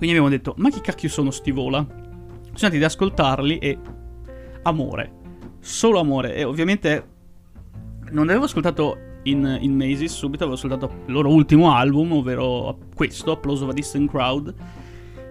Quindi 0.00 0.16
abbiamo 0.16 0.34
detto, 0.34 0.54
ma 0.56 0.70
chi 0.70 0.80
cacchio 0.80 1.10
sono 1.10 1.30
sti 1.30 1.50
vola? 1.50 1.84
Siamo 1.84 2.54
andati 2.54 2.76
ad 2.78 2.82
ascoltarli 2.84 3.58
e... 3.58 3.78
Amore. 4.62 5.12
Solo 5.60 6.00
amore. 6.00 6.36
E 6.36 6.44
ovviamente 6.44 7.08
non 8.12 8.30
avevo 8.30 8.44
ascoltato 8.44 8.96
in, 9.24 9.58
in 9.60 9.76
Macy's 9.76 10.14
subito, 10.14 10.44
avevo 10.44 10.56
ascoltato 10.56 11.02
il 11.04 11.12
loro 11.12 11.28
ultimo 11.28 11.74
album, 11.74 12.12
ovvero 12.12 12.78
questo, 12.94 13.32
Applause 13.32 13.64
of 13.64 13.68
a 13.68 13.72
Distant 13.74 14.08
Crowd. 14.08 14.54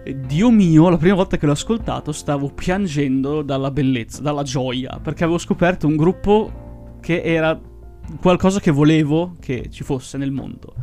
E 0.04 0.20
Dio 0.20 0.52
mio, 0.52 0.88
la 0.88 0.98
prima 0.98 1.16
volta 1.16 1.36
che 1.36 1.46
l'ho 1.46 1.52
ascoltato 1.52 2.12
stavo 2.12 2.48
piangendo 2.50 3.42
dalla 3.42 3.72
bellezza, 3.72 4.22
dalla 4.22 4.44
gioia, 4.44 5.00
perché 5.02 5.24
avevo 5.24 5.38
scoperto 5.38 5.88
un 5.88 5.96
gruppo 5.96 6.98
che 7.00 7.22
era 7.22 7.60
qualcosa 8.20 8.60
che 8.60 8.70
volevo 8.70 9.34
che 9.40 9.68
ci 9.68 9.82
fosse 9.82 10.16
nel 10.16 10.30
mondo. 10.30 10.74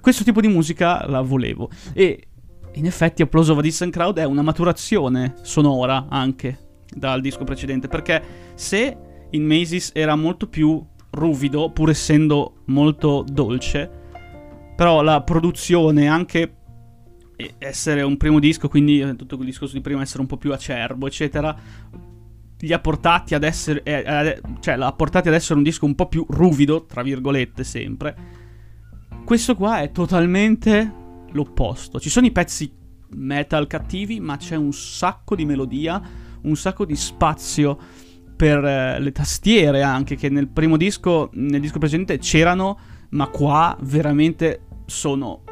Questo 0.00 0.24
tipo 0.24 0.40
di 0.40 0.48
musica 0.48 1.06
la 1.06 1.20
volevo. 1.20 1.70
E 1.92 2.30
in 2.76 2.86
effetti 2.86 3.22
Applause 3.22 3.52
of 3.52 3.58
a 3.58 3.62
Distant 3.62 3.92
Crowd 3.92 4.18
è 4.18 4.24
una 4.24 4.42
maturazione 4.42 5.34
sonora 5.42 6.06
anche 6.08 6.58
dal 6.94 7.20
disco 7.20 7.44
precedente, 7.44 7.88
perché 7.88 8.22
se 8.54 8.96
in 9.30 9.44
Macy's 9.44 9.90
era 9.94 10.14
molto 10.14 10.46
più 10.48 10.84
ruvido, 11.10 11.70
pur 11.70 11.90
essendo 11.90 12.62
molto 12.66 13.24
dolce, 13.26 13.90
però 14.76 15.02
la 15.02 15.22
produzione, 15.22 16.06
anche 16.06 16.54
essere 17.58 18.02
un 18.02 18.16
primo 18.16 18.38
disco, 18.38 18.68
quindi 18.68 19.00
eh, 19.00 19.16
tutto 19.16 19.36
quel 19.36 19.48
discorso 19.48 19.74
di 19.74 19.80
prima 19.80 20.02
essere 20.02 20.20
un 20.20 20.26
po' 20.26 20.36
più 20.36 20.52
acerbo, 20.52 21.06
eccetera, 21.06 21.56
li 22.58 22.72
ha 22.72 22.78
portati 22.78 23.34
ad 23.34 23.44
essere, 23.44 23.82
eh, 23.82 24.04
eh, 24.06 24.40
cioè 24.60 24.76
l'ha 24.76 24.92
portati 24.92 25.28
ad 25.28 25.34
essere 25.34 25.54
un 25.54 25.62
disco 25.62 25.86
un 25.86 25.94
po' 25.94 26.08
più 26.08 26.26
ruvido, 26.28 26.84
tra 26.84 27.02
virgolette 27.02 27.64
sempre. 27.64 28.16
Questo 29.24 29.56
qua 29.56 29.80
è 29.80 29.90
totalmente 29.90 30.95
l'opposto. 31.36 32.00
Ci 32.00 32.10
sono 32.10 32.26
i 32.26 32.32
pezzi 32.32 32.72
metal 33.10 33.68
cattivi, 33.68 34.18
ma 34.18 34.36
c'è 34.36 34.56
un 34.56 34.72
sacco 34.72 35.36
di 35.36 35.44
melodia, 35.44 36.02
un 36.42 36.56
sacco 36.56 36.84
di 36.84 36.96
spazio 36.96 37.78
per 38.34 38.64
eh, 38.64 38.98
le 39.00 39.12
tastiere 39.12 39.82
anche, 39.82 40.16
che 40.16 40.28
nel 40.28 40.48
primo 40.48 40.76
disco, 40.76 41.30
nel 41.34 41.60
disco 41.60 41.78
precedente 41.78 42.18
c'erano, 42.18 42.78
ma 43.10 43.28
qua 43.28 43.76
veramente 43.82 44.62
sono 44.86 45.42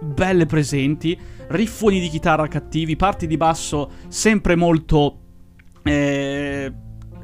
belle 0.00 0.46
presenti, 0.46 1.18
riffoni 1.48 2.00
di 2.00 2.08
chitarra 2.08 2.46
cattivi, 2.46 2.96
parti 2.96 3.26
di 3.26 3.36
basso 3.36 3.90
sempre 4.08 4.54
molto 4.54 5.18
eh, 5.82 6.72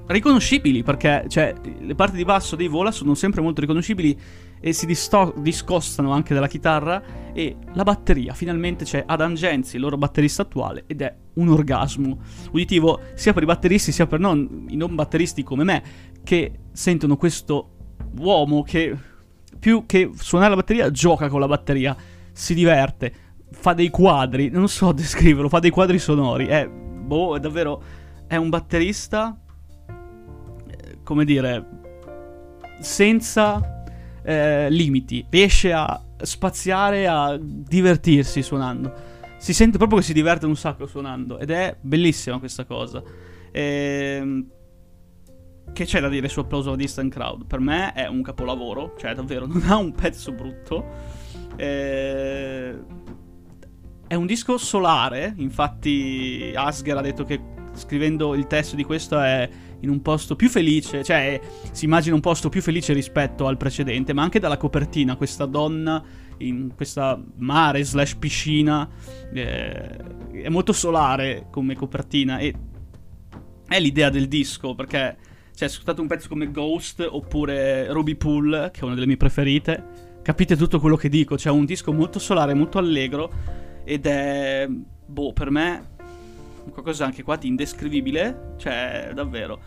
riconoscibili, 0.07 0.83
perché 0.83 1.25
cioè, 1.29 1.55
le 1.81 1.95
parti 1.95 2.17
di 2.17 2.25
basso 2.25 2.57
dei 2.57 2.69
Vola 2.69 2.91
sono 2.91 3.15
sempre 3.15 3.41
molto 3.41 3.61
riconoscibili 3.61 4.19
e 4.61 4.73
si 4.73 4.87
disto- 4.87 5.35
discostano 5.39 6.13
anche 6.13 6.35
dalla 6.35 6.49
chitarra 6.49 7.03
e 7.33 7.57
la 7.75 7.83
batteria, 7.83 8.33
finalmente 8.33 8.85
c'è 8.85 9.05
Adam 9.07 9.35
Genzi, 9.35 9.77
il 9.77 9.83
loro 9.83 9.97
batterista 9.97 10.43
attuale, 10.43 10.85
ed 10.87 11.03
è 11.03 11.15
un 11.35 11.49
orgasmo 11.49 12.19
uditivo 12.53 13.01
sia 13.15 13.33
per 13.33 13.43
i 13.43 13.47
batteristi 13.47 13.93
sia 13.93 14.07
per 14.07 14.19
non, 14.21 14.67
i 14.69 14.77
non 14.77 14.95
batteristi 14.95 15.43
come 15.43 15.65
me, 15.65 15.83
che 16.25 16.53
sentono 16.73 17.17
questo 17.17 17.71
uomo 18.19 18.63
che 18.63 18.97
più 19.59 19.85
che 19.87 20.11
suonare 20.15 20.51
la 20.51 20.57
batteria 20.57 20.91
gioca 20.91 21.29
con 21.29 21.41
la 21.41 21.47
batteria, 21.47 21.97
si 22.33 22.55
diverte, 22.55 23.13
fa 23.51 23.73
dei 23.73 23.91
quadri, 23.91 24.49
non 24.49 24.69
so 24.69 24.93
descriverlo, 24.93 25.49
fa 25.49 25.59
dei 25.59 25.71
quadri 25.71 25.99
sonori, 25.99 26.47
è, 26.47 26.69
boh, 26.69 27.37
è 27.37 27.41
davvero, 27.41 27.83
è 28.27 28.37
un 28.37 28.49
batterista, 28.49 29.39
come 31.07 31.25
dire, 31.25 31.65
senza 32.81 33.85
eh, 34.25 34.69
limiti, 34.69 35.25
riesce 35.31 35.73
a 35.73 36.03
spaziare, 36.21 37.07
a 37.07 37.39
divertirsi 37.41 38.43
suonando. 38.43 38.93
Si 39.39 39.55
sente 39.55 39.79
proprio 39.79 40.01
che 40.01 40.05
si 40.05 40.13
diverte 40.13 40.47
un 40.47 40.57
sacco 40.57 40.87
suonando 40.87 41.39
ed 41.39 41.51
è 41.51 41.77
bellissima 41.81 42.41
questa 42.41 42.65
cosa. 42.65 43.01
Ehm 43.53 44.47
che 45.73 45.85
c'è 45.85 46.01
da 46.01 46.09
dire 46.09 46.29
su 46.29 46.41
Applause 46.41 46.71
of 46.71 46.77
Distant 46.77 47.13
Crowd? 47.13 47.45
Per 47.45 47.61
me 47.61 47.93
è 47.93 48.07
un 48.07 48.23
capolavoro, 48.23 48.95
cioè 48.99 49.15
davvero 49.15 49.45
non 49.47 49.63
ha 49.67 49.77
un 49.77 49.93
pezzo 49.93 50.33
brutto. 50.33 50.85
Eh, 51.55 52.75
è 54.09 54.15
un 54.15 54.27
disco 54.27 54.57
solare, 54.57 55.35
infatti 55.37 56.51
Asger 56.55 56.97
ha 56.97 57.03
detto 57.03 57.25
che 57.25 57.56
scrivendo 57.77 58.35
il 58.35 58.47
testo 58.47 58.77
di 58.77 58.85
questo 58.85 59.21
è 59.21 59.49
in 59.81 59.91
un 59.91 60.03
posto 60.03 60.37
più 60.37 60.49
felice, 60.49 61.05
cioè 61.05 61.41
si 61.71 61.85
immagina 61.85 62.15
un 62.15 62.21
posto 62.21 62.49
più 62.49 62.63
felice 62.63 62.93
rispetto 62.93 63.47
al 63.47 63.57
precedente, 63.57 64.13
ma 64.13 64.23
anche 64.23 64.41
dalla 64.41 64.57
copertina, 64.57 65.17
questa 65.17 65.47
donna 65.47 66.03
in 66.39 66.73
questa 66.75 67.21
mare 67.37 67.85
slash 67.85 68.15
piscina, 68.17 68.89
eh, 69.33 69.97
è 70.33 70.49
molto 70.49 70.73
solare 70.73 71.47
come 71.51 71.75
copertina 71.75 72.39
e 72.39 72.55
è 73.69 73.81
l'idea 73.81 74.11
del 74.11 74.29
disco, 74.29 74.75
perché 74.75 75.17
cioè, 75.55 75.69
ascoltate 75.69 76.01
un 76.01 76.07
pezzo 76.07 76.29
come 76.29 76.51
Ghost 76.51 77.07
oppure 77.09 77.91
Ruby 77.93 78.15
Pool, 78.15 78.71
che 78.73 78.81
è 78.81 78.85
una 78.85 78.95
delle 78.95 79.07
mie 79.07 79.17
preferite, 79.17 79.85
capite 80.23 80.57
tutto 80.57 80.81
quello 80.81 80.97
che 80.97 81.09
dico, 81.09 81.39
cioè 81.39 81.53
un 81.53 81.65
disco 81.65 81.93
molto 81.93 82.19
solare, 82.19 82.53
molto 82.55 82.79
allegro 82.79 83.33
ed 83.85 84.07
è, 84.07 84.69
boh, 84.69 85.33
per 85.33 85.51
me 85.51 85.95
qualcosa 86.71 87.05
anche 87.05 87.23
qua 87.23 87.37
di 87.37 87.49
indescrivibile, 87.49 88.55
cioè 88.57 89.11
davvero. 89.15 89.61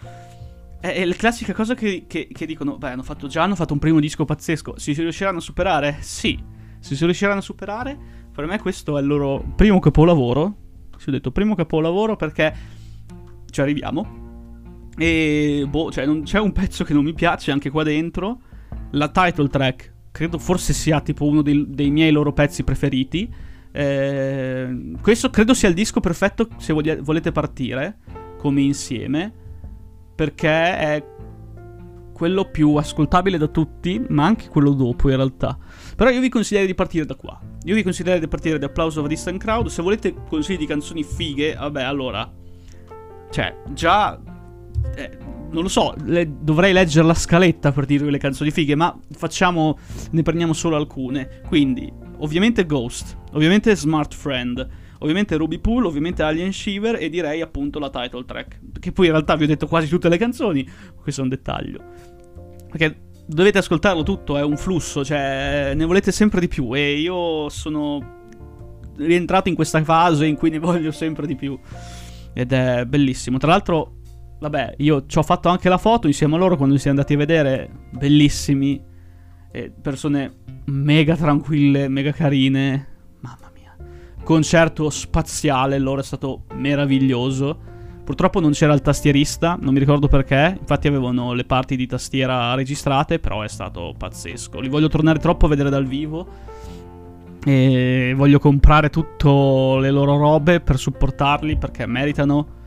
È, 0.79 1.03
la 1.03 1.13
classica 1.15 1.53
cosa 1.53 1.75
che, 1.75 2.05
che, 2.07 2.27
che, 2.31 2.45
dicono, 2.45 2.77
beh, 2.77 2.91
hanno 2.91 3.03
fatto 3.03 3.27
già, 3.27 3.43
hanno 3.43 3.55
fatto 3.55 3.73
un 3.73 3.79
primo 3.79 3.99
disco 3.99 4.25
pazzesco, 4.25 4.77
si 4.77 4.93
riusciranno 4.93 5.39
a 5.39 5.41
superare? 5.41 5.97
Sì, 6.01 6.39
se 6.79 6.95
si 6.95 7.03
riusciranno 7.03 7.39
a 7.39 7.43
superare, 7.43 7.97
per 8.31 8.45
me 8.45 8.59
questo 8.59 8.97
è 8.97 9.01
il 9.01 9.07
loro 9.07 9.43
primo 9.55 9.79
capolavoro, 9.79 10.55
si 10.97 11.09
ho 11.09 11.11
detto 11.11 11.31
primo 11.31 11.55
capolavoro 11.55 12.15
perché 12.15 12.53
ci 13.49 13.61
arriviamo. 13.61 14.27
E 14.97 15.65
boh, 15.67 15.91
cioè 15.91 16.05
non 16.05 16.23
c'è 16.23 16.39
un 16.39 16.51
pezzo 16.51 16.83
che 16.83 16.93
non 16.93 17.03
mi 17.03 17.13
piace 17.13 17.51
anche 17.51 17.69
qua 17.69 17.83
dentro. 17.83 18.41
La 18.91 19.09
title 19.09 19.47
track 19.47 19.93
credo 20.11 20.37
forse 20.37 20.73
sia 20.73 20.99
tipo 20.99 21.25
uno 21.25 21.41
dei, 21.41 21.65
dei 21.69 21.89
miei 21.89 22.11
loro 22.11 22.33
pezzi 22.33 22.63
preferiti. 22.63 23.33
Eh, 23.71 24.93
questo 25.01 25.29
credo 25.29 25.53
sia 25.53 25.69
il 25.69 25.75
disco 25.75 25.99
perfetto 25.99 26.47
se 26.57 26.73
volete 26.73 27.31
partire 27.31 27.97
come 28.37 28.61
insieme, 28.61 29.33
perché 30.15 30.49
è 30.49 31.03
quello 32.19 32.51
più 32.51 32.75
ascoltabile 32.75 33.37
da 33.37 33.47
tutti, 33.47 34.03
ma 34.09 34.25
anche 34.25 34.49
quello 34.49 34.73
dopo 34.73 35.09
in 35.09 35.15
realtà. 35.15 35.57
Però 35.95 36.09
io 36.09 36.19
vi 36.19 36.27
consiglierei 36.27 36.67
di 36.67 36.75
partire 36.75 37.05
da 37.05 37.15
qua. 37.15 37.39
Io 37.63 37.75
vi 37.75 37.81
consiglierei 37.81 38.19
di 38.19 38.27
partire 38.27 38.59
da 38.59 38.65
Applause 38.65 38.99
of 38.99 39.05
a 39.05 39.07
Distant 39.07 39.39
Crowd. 39.39 39.67
Se 39.67 39.81
volete 39.81 40.13
consigli 40.27 40.57
di 40.57 40.65
canzoni 40.65 41.03
fighe, 41.03 41.53
vabbè, 41.53 41.81
allora... 41.81 42.29
Cioè, 43.29 43.55
già... 43.71 44.19
Eh, 44.95 45.17
non 45.51 45.63
lo 45.63 45.69
so, 45.69 45.93
le, 46.03 46.29
dovrei 46.41 46.73
leggere 46.73 47.07
la 47.07 47.13
scaletta 47.13 47.71
per 47.71 47.85
dirvi 47.85 48.11
le 48.11 48.17
canzoni 48.17 48.51
fighe, 48.51 48.75
ma 48.75 48.93
facciamo... 49.11 49.77
ne 50.11 50.21
prendiamo 50.21 50.51
solo 50.51 50.75
alcune. 50.75 51.41
Quindi, 51.47 51.89
ovviamente 52.19 52.65
Ghost, 52.65 53.17
ovviamente 53.33 53.75
Smart 53.75 54.13
Friend, 54.13 54.67
ovviamente 54.99 55.35
Ruby 55.35 55.59
Pool, 55.59 55.85
ovviamente 55.85 56.23
Alien 56.23 56.53
Shiver 56.53 56.97
e 56.99 57.09
direi 57.09 57.41
appunto 57.41 57.79
la 57.79 57.89
title 57.89 58.25
track. 58.25 58.59
Che 58.79 58.91
poi 58.91 59.07
in 59.07 59.11
realtà 59.11 59.35
vi 59.35 59.43
ho 59.43 59.47
detto 59.47 59.67
quasi 59.67 59.87
tutte 59.87 60.09
le 60.09 60.17
canzoni, 60.17 60.67
questo 61.01 61.21
è 61.21 61.23
un 61.23 61.29
dettaglio. 61.29 61.83
Perché 62.69 63.07
dovete 63.25 63.59
ascoltarlo 63.59 64.03
tutto, 64.03 64.37
è 64.37 64.43
un 64.43 64.57
flusso, 64.57 65.03
cioè 65.03 65.73
ne 65.75 65.85
volete 65.85 66.11
sempre 66.11 66.39
di 66.39 66.47
più 66.47 66.75
e 66.75 66.99
io 66.99 67.49
sono 67.49 68.17
rientrato 68.97 69.49
in 69.49 69.55
questa 69.55 69.83
fase 69.83 70.25
in 70.25 70.35
cui 70.35 70.49
ne 70.49 70.59
voglio 70.59 70.91
sempre 70.91 71.25
di 71.25 71.35
più. 71.35 71.57
Ed 72.33 72.51
è 72.51 72.85
bellissimo. 72.85 73.37
Tra 73.37 73.51
l'altro, 73.51 73.95
vabbè, 74.39 74.75
io 74.77 75.05
ci 75.05 75.17
ho 75.17 75.23
fatto 75.23 75.49
anche 75.49 75.69
la 75.69 75.77
foto 75.77 76.07
insieme 76.07 76.35
a 76.35 76.37
loro 76.37 76.57
quando 76.57 76.77
siamo 76.77 76.97
andati 76.97 77.13
a 77.15 77.17
vedere, 77.17 77.69
bellissimi. 77.91 78.87
E 79.51 79.71
persone 79.71 80.33
mega 80.65 81.15
tranquille, 81.15 81.87
mega 81.87 82.11
carine. 82.11 82.87
Mamma 83.21 83.51
mia. 83.53 83.75
Concerto 84.23 84.89
spaziale, 84.89 85.79
loro 85.79 86.01
è 86.01 86.03
stato 86.03 86.43
meraviglioso. 86.53 87.67
Purtroppo 88.03 88.39
non 88.39 88.51
c'era 88.51 88.73
il 88.73 88.81
tastierista, 88.81 89.57
non 89.59 89.73
mi 89.73 89.79
ricordo 89.79 90.07
perché. 90.07 90.57
Infatti 90.59 90.87
avevano 90.87 91.33
le 91.33 91.45
parti 91.45 91.75
di 91.75 91.85
tastiera 91.85 92.53
registrate, 92.55 93.19
però 93.19 93.41
è 93.41 93.47
stato 93.47 93.93
pazzesco. 93.97 94.59
Li 94.59 94.69
voglio 94.69 94.87
tornare 94.87 95.19
troppo 95.19 95.45
a 95.45 95.49
vedere 95.49 95.69
dal 95.69 95.85
vivo. 95.85 96.27
E 97.45 98.13
voglio 98.15 98.39
comprare 98.39 98.89
tutte 98.89 99.27
le 99.27 99.91
loro 99.91 100.17
robe 100.17 100.59
per 100.59 100.77
supportarli 100.77 101.57
perché 101.57 101.85
meritano 101.85 102.57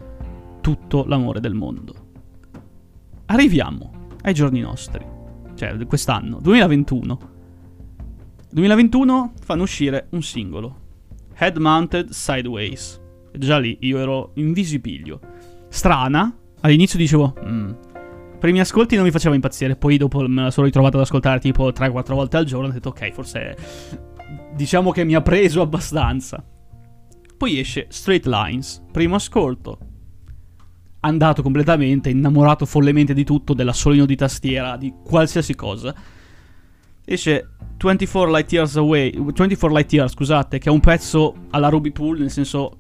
tutto 0.61 1.05
l'amore 1.07 1.41
del 1.41 1.55
mondo. 1.55 1.95
Arriviamo 3.27 4.09
ai 4.23 4.33
giorni 4.33 4.61
nostri, 4.61 5.05
cioè 5.55 5.77
quest'anno, 5.87 6.39
2021. 6.41 7.19
2021 8.51 9.33
fanno 9.43 9.63
uscire 9.63 10.09
un 10.11 10.23
singolo, 10.23 10.77
Head 11.37 11.57
Mounted 11.57 12.11
Sideways. 12.11 13.01
E 13.33 13.39
già 13.39 13.59
lì 13.59 13.79
io 13.81 13.99
ero 13.99 14.33
in 14.35 14.53
visibilio. 14.53 15.21
Strana, 15.69 16.35
all'inizio 16.61 16.99
dicevo, 16.99 17.35
mm. 17.45 17.71
primi 18.39 18.61
ascolti 18.61 18.95
non 18.95 19.05
mi 19.05 19.11
faceva 19.11 19.35
impazzire, 19.35 19.77
poi 19.77 19.97
dopo 19.97 20.21
me 20.29 20.43
la 20.43 20.51
sono 20.51 20.67
ritrovata 20.67 20.97
ad 20.97 21.03
ascoltare 21.03 21.41
tipo 21.41 21.69
3-4 21.69 22.13
volte 22.13 22.37
al 22.37 22.45
giorno 22.45 22.69
ho 22.69 22.73
detto 22.73 22.91
ok, 22.91 23.11
forse 23.13 23.57
diciamo 24.55 24.91
che 24.91 25.05
mi 25.05 25.15
ha 25.15 25.23
preso 25.23 25.61
abbastanza. 25.63 26.45
Poi 27.37 27.59
esce 27.59 27.87
Straight 27.89 28.27
Lines, 28.27 28.85
primo 28.93 29.17
ascolto. 29.17 29.79
Andato 31.05 31.43
completamente, 31.43 32.11
innamorato 32.11 32.65
follemente 32.65 33.15
di 33.15 33.25
tutto, 33.25 33.55
della 33.55 33.73
solino 33.73 34.07
di 34.07 34.17
tastiera, 34.17 34.77
di 34.77 34.93
qualsiasi 35.05 35.55
cosa 35.55 35.95
esce 37.05 37.49
24 37.77 38.31
Light 38.31 38.53
Years 38.53 38.77
Away, 38.77 39.11
24 39.11 39.69
Light 39.77 39.93
Years, 39.93 40.13
scusate, 40.13 40.59
che 40.59 40.69
è 40.69 40.73
un 40.73 40.81
pezzo 40.81 41.35
alla 41.51 41.69
Ruby 41.69 41.91
Pool, 41.91 42.21
nel 42.21 42.31
senso 42.31 42.79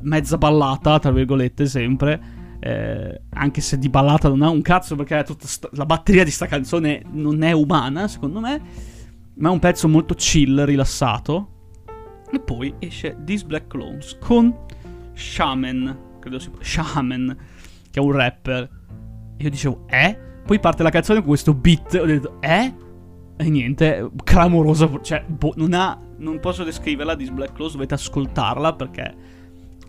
mezza 0.00 0.36
ballata, 0.36 0.98
tra 0.98 1.12
virgolette, 1.12 1.66
sempre. 1.66 2.36
Eh, 2.60 3.20
anche 3.30 3.60
se 3.60 3.78
di 3.78 3.88
ballata 3.88 4.28
non 4.28 4.42
ha 4.42 4.48
un 4.48 4.62
cazzo 4.62 4.96
perché 4.96 5.24
sta, 5.42 5.68
la 5.74 5.86
batteria 5.86 6.24
di 6.24 6.32
sta 6.32 6.46
canzone 6.46 7.02
non 7.12 7.42
è 7.44 7.52
umana, 7.52 8.08
secondo 8.08 8.40
me, 8.40 8.60
ma 9.34 9.50
è 9.50 9.52
un 9.52 9.60
pezzo 9.60 9.86
molto 9.86 10.14
chill, 10.14 10.64
rilassato. 10.64 11.52
E 12.32 12.40
poi 12.40 12.74
esce 12.80 13.16
These 13.24 13.46
Black 13.46 13.68
Clones 13.68 14.18
con 14.20 14.52
Shaman, 15.14 15.96
credo 16.18 16.38
si 16.38 16.50
Shaman, 16.58 17.36
che 17.90 18.00
è 18.00 18.02
un 18.02 18.12
rapper. 18.12 18.70
E 19.36 19.44
io 19.44 19.50
dicevo, 19.50 19.84
eh? 19.88 20.18
Poi 20.44 20.60
parte 20.60 20.82
la 20.82 20.90
canzone 20.90 21.18
con 21.18 21.28
questo 21.28 21.54
beat, 21.54 21.94
ho 21.94 22.06
detto, 22.06 22.40
eh? 22.40 22.74
E 23.36 23.48
niente, 23.50 24.10
clamorosa, 24.24 24.90
cioè, 25.02 25.24
boh, 25.24 25.52
non 25.56 25.72
ha, 25.74 26.00
non 26.16 26.40
posso 26.40 26.64
descriverla, 26.64 27.14
This 27.14 27.30
Black 27.30 27.52
Close, 27.52 27.72
dovete 27.72 27.94
ascoltarla 27.94 28.74
perché 28.74 29.14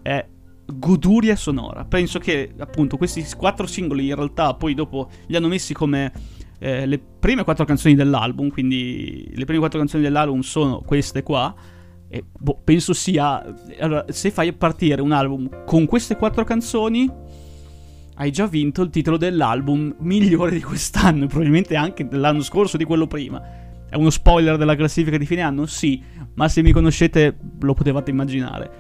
è 0.02 0.28
goduria 0.66 1.36
sonora. 1.36 1.86
Penso 1.86 2.20
che, 2.20 2.54
appunto, 2.60 2.98
questi 2.98 3.26
quattro 3.36 3.66
singoli 3.66 4.08
in 4.08 4.16
realtà 4.16 4.54
poi 4.54 4.74
dopo 4.74 5.10
li 5.28 5.36
hanno 5.36 5.48
messi 5.48 5.74
come 5.74 6.12
eh, 6.60 6.86
le 6.86 7.00
prime 7.00 7.44
quattro 7.44 7.66
canzoni 7.66 7.96
dell'album, 7.96 8.50
quindi 8.50 9.32
le 9.34 9.46
prime 9.46 9.60
quattro 9.60 9.80
canzoni 9.80 10.04
dell'album 10.04 10.42
sono 10.42 10.82
queste 10.82 11.24
qua, 11.24 11.54
e 12.10 12.26
boh, 12.38 12.60
penso 12.64 12.94
sia... 12.94 13.44
Allora, 13.80 14.06
se 14.10 14.32
fai 14.32 14.52
partire 14.54 15.02
un 15.02 15.12
album 15.12 15.64
con 15.66 15.86
queste 15.86 16.16
quattro 16.18 16.44
canzoni 16.44 17.10
hai 18.16 18.32
già 18.32 18.48
vinto 18.48 18.82
il 18.82 18.90
titolo 18.90 19.16
dell'album 19.16 19.96
migliore 20.00 20.52
di 20.52 20.62
quest'anno, 20.62 21.28
probabilmente 21.28 21.76
anche 21.76 22.08
dell'anno 22.08 22.42
scorso, 22.42 22.76
di 22.76 22.84
quello 22.84 23.08
prima. 23.08 23.42
È 23.88 23.96
uno 23.96 24.10
spoiler 24.10 24.58
della 24.58 24.76
classifica 24.76 25.18
di 25.18 25.26
fine 25.26 25.42
anno? 25.42 25.66
Sì, 25.66 26.04
ma 26.34 26.50
se 26.50 26.62
mi 26.62 26.72
conoscete 26.72 27.38
lo 27.62 27.74
potevate 27.74 28.12
immaginare. 28.12 28.72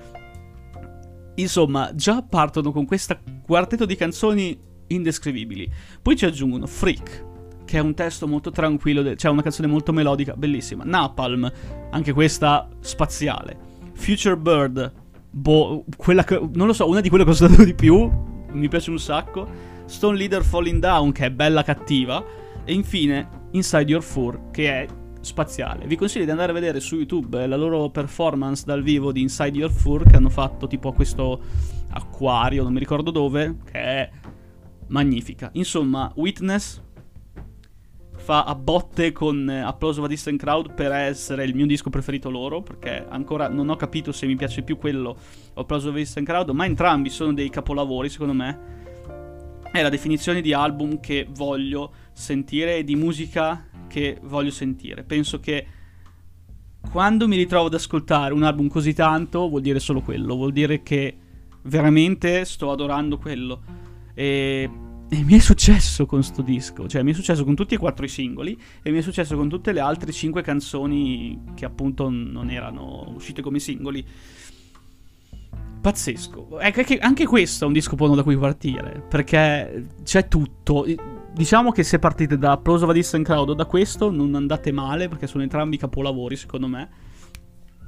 Insomma, 1.35 1.91
già 1.95 2.21
partono 2.21 2.71
con 2.71 2.85
questo 2.85 3.17
quartetto 3.45 3.85
di 3.85 3.95
canzoni 3.95 4.59
indescrivibili. 4.87 5.71
Poi 6.01 6.17
ci 6.17 6.25
aggiungono 6.25 6.65
Freak, 6.65 7.25
che 7.69 7.77
è 7.77 7.81
un 7.81 7.93
testo 7.93 8.27
molto 8.27 8.49
tranquillo, 8.49 9.03
de- 9.03 9.15
cioè 9.15 9.29
una 9.29 9.43
canzone 9.43 9.67
molto 9.67 9.93
melodica, 9.93 10.33
bellissima. 10.35 10.83
Napalm, 10.83 11.51
anche 11.91 12.13
questa 12.13 12.67
spaziale. 12.79 13.55
Future 13.93 14.35
Bird, 14.35 14.91
boh, 15.29 15.85
quella 15.95 16.23
che, 16.23 16.39
non 16.53 16.65
lo 16.65 16.73
so, 16.73 16.89
una 16.89 16.99
di 16.99 17.09
quelle 17.09 17.23
che 17.23 17.29
ho 17.29 17.33
ascoltato 17.33 17.63
di 17.63 17.75
più, 17.75 18.11
mi 18.53 18.67
piace 18.67 18.89
un 18.89 18.97
sacco. 18.97 19.47
Stone 19.85 20.17
Leader 20.17 20.43
Falling 20.43 20.81
Down, 20.81 21.11
che 21.11 21.27
è 21.27 21.29
bella 21.29 21.61
cattiva. 21.61 22.25
E 22.65 22.73
infine 22.73 23.27
Inside 23.51 23.91
Your 23.91 24.01
Fur, 24.01 24.49
che 24.49 24.71
è 24.71 24.87
spaziale. 25.21 25.85
Vi 25.85 25.95
consiglio 25.95 26.25
di 26.25 26.31
andare 26.31 26.49
a 26.49 26.55
vedere 26.55 26.79
su 26.79 26.95
YouTube 26.95 27.45
la 27.45 27.55
loro 27.55 27.91
performance 27.91 28.63
dal 28.65 28.81
vivo 28.81 29.11
di 29.11 29.21
Inside 29.21 29.55
Your 29.55 29.71
Fur, 29.71 30.09
che 30.09 30.15
hanno 30.15 30.29
fatto 30.29 30.65
tipo 30.65 30.89
a 30.89 30.93
questo 30.95 31.39
acquario, 31.91 32.63
non 32.63 32.73
mi 32.73 32.79
ricordo 32.79 33.11
dove, 33.11 33.57
che 33.63 33.79
è 33.79 34.09
magnifica. 34.87 35.51
Insomma, 35.53 36.11
Witness 36.15 36.81
fa 38.29 38.43
a 38.43 38.53
botte 38.53 39.11
con 39.11 39.49
Applause 39.49 39.99
of 39.99 40.05
a 40.05 40.07
Distant 40.07 40.39
Crowd 40.39 40.75
per 40.75 40.91
essere 40.91 41.45
il 41.45 41.55
mio 41.55 41.65
disco 41.65 41.89
preferito 41.89 42.29
loro, 42.29 42.61
perché 42.61 43.03
ancora 43.09 43.47
non 43.47 43.69
ho 43.69 43.75
capito 43.75 44.11
se 44.11 44.27
mi 44.27 44.35
piace 44.35 44.61
più 44.61 44.77
quello 44.77 45.17
o 45.55 45.61
Applause 45.61 45.87
of 45.87 45.95
a 45.95 45.97
Distant 45.97 46.27
Crowd, 46.27 46.49
ma 46.49 46.63
entrambi 46.65 47.09
sono 47.09 47.33
dei 47.33 47.49
capolavori 47.49 48.07
secondo 48.07 48.33
me. 48.33 48.59
È 49.71 49.81
la 49.81 49.89
definizione 49.89 50.41
di 50.41 50.53
album 50.53 50.99
che 50.99 51.27
voglio 51.27 51.91
sentire 52.11 52.77
e 52.77 52.83
di 52.83 52.95
musica 52.95 53.67
che 53.87 54.19
voglio 54.21 54.51
sentire. 54.51 55.01
Penso 55.01 55.39
che 55.39 55.65
quando 56.91 57.27
mi 57.27 57.35
ritrovo 57.35 57.65
ad 57.65 57.73
ascoltare 57.73 58.31
un 58.31 58.43
album 58.43 58.67
così 58.67 58.93
tanto 58.93 59.49
vuol 59.49 59.61
dire 59.61 59.79
solo 59.79 60.01
quello, 60.01 60.35
vuol 60.35 60.51
dire 60.51 60.83
che 60.83 61.17
veramente 61.63 62.45
sto 62.45 62.69
adorando 62.69 63.17
quello. 63.17 63.61
E 64.13 64.69
e 65.11 65.23
mi 65.23 65.33
è 65.33 65.39
successo 65.39 66.05
con 66.05 66.21
sto 66.21 66.43
disco, 66.43 66.87
cioè 66.87 67.01
mi 67.01 67.11
è 67.11 67.13
successo 67.15 67.43
con 67.43 67.55
tutti 67.55 67.73
e 67.73 67.77
quattro 67.77 68.05
i 68.05 68.09
singoli 68.09 68.57
e 68.83 68.91
mi 68.91 68.99
è 68.99 69.01
successo 69.01 69.35
con 69.35 69.49
tutte 69.49 69.71
le 69.71 69.79
altre 69.79 70.11
cinque 70.11 70.43
canzoni 70.43 71.45
che 71.55 71.65
appunto 71.65 72.09
non 72.09 72.51
erano 72.51 73.11
uscite 73.15 73.41
come 73.41 73.57
singoli. 73.57 74.05
Pazzesco. 75.81 76.59
Ecco 76.59 76.81
che 76.83 76.97
anche 76.99 77.25
questo 77.25 77.63
è 77.63 77.67
un 77.67 77.73
disco 77.73 77.95
buono 77.95 78.13
da 78.13 78.21
cui 78.21 78.37
partire, 78.37 79.03
perché 79.09 79.87
c'è 80.03 80.27
tutto. 80.27 80.85
Diciamo 81.33 81.71
che 81.71 81.83
se 81.83 81.97
partite 81.97 82.37
da 82.37 82.51
Applause 82.51 82.83
of 82.83 82.91
a 82.91 82.93
Distant 82.93 83.25
Crowd 83.25 83.49
o 83.49 83.53
da 83.53 83.65
questo 83.65 84.11
non 84.11 84.35
andate 84.35 84.71
male, 84.71 85.07
perché 85.07 85.25
sono 85.25 85.41
entrambi 85.41 85.77
capolavori 85.77 86.35
secondo 86.35 86.67
me. 86.67 86.89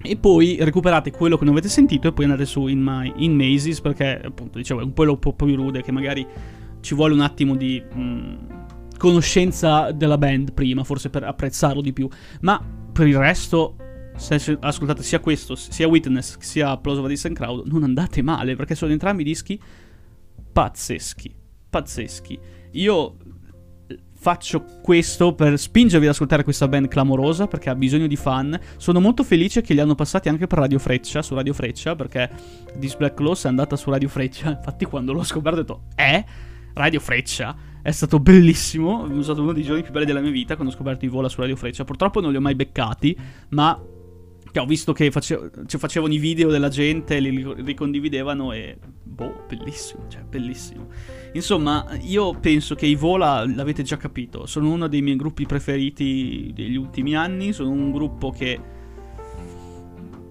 E 0.02 0.16
poi 0.16 0.58
recuperate 0.60 1.12
quello 1.12 1.38
che 1.38 1.44
non 1.44 1.54
avete 1.54 1.70
sentito 1.70 2.08
e 2.08 2.14
poi 2.14 2.26
andate 2.26 2.46
su 2.46 2.66
In, 2.66 2.82
My, 2.82 3.14
in 3.18 3.36
Mazes, 3.36 3.82
perché 3.82 4.20
appunto 4.24 4.58
dicevo 4.58 4.80
è 4.80 4.84
un 4.84 4.94
po' 4.94 5.34
più 5.34 5.56
rude 5.56 5.84
che 5.84 5.92
magari 5.92 6.26
ci 6.82 6.96
vuole 6.96 7.14
un 7.14 7.22
attimo 7.22 7.56
di 7.56 7.82
mh, 7.82 8.02
mm, 8.02 8.36
conoscenza 8.98 9.92
della 9.92 10.18
band 10.18 10.54
prima, 10.54 10.84
forse 10.84 11.10
per 11.10 11.24
apprezzarlo 11.24 11.82
di 11.82 11.94
più. 11.94 12.08
Ma 12.42 12.62
per 12.92 13.08
il 13.08 13.18
resto, 13.18 13.76
se 14.16 14.58
ascoltate 14.60 15.04
sia 15.04 15.20
questo, 15.20 15.56
sia 15.56 15.88
Witness, 15.88 16.38
sia 16.40 16.70
Applause 16.70 17.00
of 17.00 17.06
a 17.06 17.10
Distant 17.10 17.36
Crowd, 17.36 17.68
non 17.68 17.84
andate 17.84 18.22
male, 18.22 18.56
perché 18.56 18.76
sono 18.76 18.92
entrambi 18.92 19.24
dischi 19.24 19.60
pazzeschi. 20.52 21.34
Pazzeschi. 21.70 22.40
Io 22.72 23.16
faccio 24.22 24.64
questo 24.84 25.34
per 25.34 25.58
spingervi 25.58 26.06
ad 26.06 26.12
ascoltare 26.12 26.44
questa 26.44 26.68
band 26.68 26.88
clamorosa 26.90 27.48
perché 27.48 27.72
ha 27.72 27.76
bisogno 27.76 28.06
di 28.06 28.16
fan. 28.16 28.60
Sono 28.78 29.00
molto 29.00 29.24
felice 29.24 29.62
che 29.62 29.74
li 29.74 29.80
hanno 29.80 29.96
passati 29.96 30.30
anche 30.30 30.46
per 30.46 30.60
Radio 30.60 30.78
Freccia, 30.78 31.24
su 31.24 31.34
Radio 31.34 31.54
Freccia, 31.54 31.96
perché 31.96 32.30
This 32.80 32.96
Black 32.96 33.20
Loss 33.20 33.46
è 33.46 33.48
andata 33.48 33.76
su 33.76 33.90
Radio 33.90 34.10
Freccia. 34.10 34.52
Infatti 34.58 34.86
quando 34.86 35.14
l'ho 35.14 35.24
scoperto 35.24 35.60
ho 35.60 35.62
detto, 35.64 35.82
eh? 35.96 36.26
Radio 36.74 37.00
Freccia. 37.00 37.56
È 37.82 37.92
stato 37.92 38.20
bellissimo, 38.20 39.08
è 39.08 39.24
stato 39.24 39.42
uno 39.42 39.54
dei 39.54 39.64
giorni 39.64 39.82
più 39.82 39.92
belli 39.92 40.06
della 40.06 40.20
mia 40.20 40.32
vita 40.32 40.56
quando 40.56 40.74
ho 40.74 40.76
scoperto 40.76 41.06
i 41.06 41.08
vola 41.08 41.30
su 41.30 41.42
Radio 41.42 41.56
Freccia. 41.56 41.84
Purtroppo 41.84 42.22
non 42.22 42.32
li 42.32 42.38
ho 42.38 42.42
mai 42.42 42.56
beccati, 42.56 43.18
ma 43.50 43.80
ho 44.60 44.66
visto 44.66 44.92
che 44.94 45.10
face- 45.10 45.52
cioè, 45.66 45.80
facevano 45.80 46.14
i 46.14 46.18
video 46.18 46.50
della 46.50 46.70
gente, 46.70 47.20
li 47.20 47.64
ricondividevano 47.64 48.52
e 48.52 48.78
boh, 49.04 49.46
bellissimo, 49.48 50.06
cioè 50.10 50.24
bellissimo. 50.24 50.88
Insomma, 51.34 51.88
io 52.02 52.34
penso 52.34 52.76
che 52.76 52.86
i 52.86 52.96
Vola 52.96 53.46
l'avete 53.46 53.84
già 53.84 53.98
capito, 53.98 54.46
sono 54.46 54.70
uno 54.70 54.88
dei 54.88 55.02
miei 55.02 55.16
gruppi 55.16 55.46
preferiti 55.46 56.52
degli 56.54 56.76
ultimi 56.76 57.16
anni, 57.16 57.54
sono 57.54 57.70
un 57.70 57.92
gruppo 57.92 58.32
che 58.32 58.60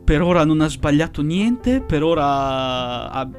per 0.05 0.23
ora 0.23 0.45
non 0.45 0.61
ha 0.61 0.69
sbagliato 0.69 1.23
niente, 1.23 1.81
per 1.81 2.03
ora 2.03 3.11
ha 3.11 3.31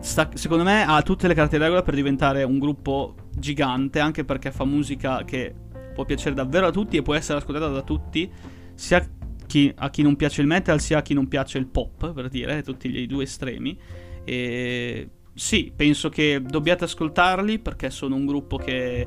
sta, 0.00 0.28
secondo 0.34 0.64
me 0.64 0.84
ha 0.84 1.02
tutte 1.02 1.28
le 1.28 1.34
carte 1.34 1.56
in 1.56 1.62
regola 1.62 1.82
per 1.82 1.94
diventare 1.94 2.42
un 2.42 2.58
gruppo 2.58 3.14
gigante, 3.36 4.00
anche 4.00 4.24
perché 4.24 4.50
fa 4.50 4.64
musica 4.64 5.24
che 5.24 5.54
può 5.94 6.04
piacere 6.04 6.34
davvero 6.34 6.66
a 6.66 6.70
tutti 6.70 6.96
e 6.96 7.02
può 7.02 7.14
essere 7.14 7.38
ascoltata 7.38 7.68
da 7.68 7.82
tutti, 7.82 8.30
sia 8.74 9.06
chi, 9.46 9.72
a 9.74 9.90
chi 9.90 10.02
non 10.02 10.16
piace 10.16 10.40
il 10.42 10.46
metal 10.46 10.80
sia 10.80 10.98
a 10.98 11.02
chi 11.02 11.14
non 11.14 11.28
piace 11.28 11.58
il 11.58 11.66
pop, 11.66 12.12
per 12.12 12.28
dire, 12.28 12.62
tutti 12.62 12.88
i 12.88 13.06
due 13.06 13.24
estremi. 13.24 13.78
E 14.24 15.10
sì, 15.32 15.72
penso 15.74 16.08
che 16.08 16.42
dobbiate 16.42 16.84
ascoltarli 16.84 17.58
perché 17.58 17.90
sono 17.90 18.14
un 18.14 18.26
gruppo 18.26 18.56
che 18.56 19.06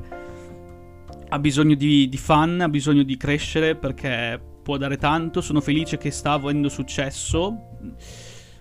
ha 1.28 1.38
bisogno 1.38 1.74
di, 1.74 2.08
di 2.08 2.16
fan, 2.16 2.60
ha 2.60 2.68
bisogno 2.68 3.02
di 3.02 3.16
crescere 3.16 3.76
perché 3.76 4.40
può 4.62 4.76
dare 4.76 4.96
tanto. 4.96 5.40
Sono 5.40 5.60
felice 5.60 5.98
che 5.98 6.10
sta 6.10 6.32
avendo 6.32 6.68
successo 6.68 7.78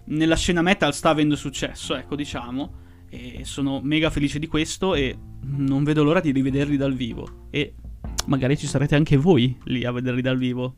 nella 0.09 0.35
scena 0.35 0.61
metal 0.61 0.93
sta 0.93 1.09
avendo 1.09 1.35
successo, 1.35 1.95
ecco, 1.95 2.15
diciamo. 2.15 2.87
E 3.09 3.41
sono 3.43 3.81
mega 3.81 4.11
felice 4.11 4.37
di 4.37 4.45
questo 4.45 4.93
e 4.93 5.17
non 5.41 5.83
vedo 5.83 6.03
l'ora 6.03 6.19
di 6.19 6.31
rivederli 6.31 6.77
dal 6.77 6.93
vivo. 6.93 7.47
E 7.49 7.73
magari 8.27 8.57
ci 8.57 8.67
sarete 8.67 8.95
anche 8.95 9.17
voi 9.17 9.57
lì 9.65 9.83
a 9.83 9.91
vederli 9.91 10.21
dal 10.21 10.37
vivo 10.37 10.75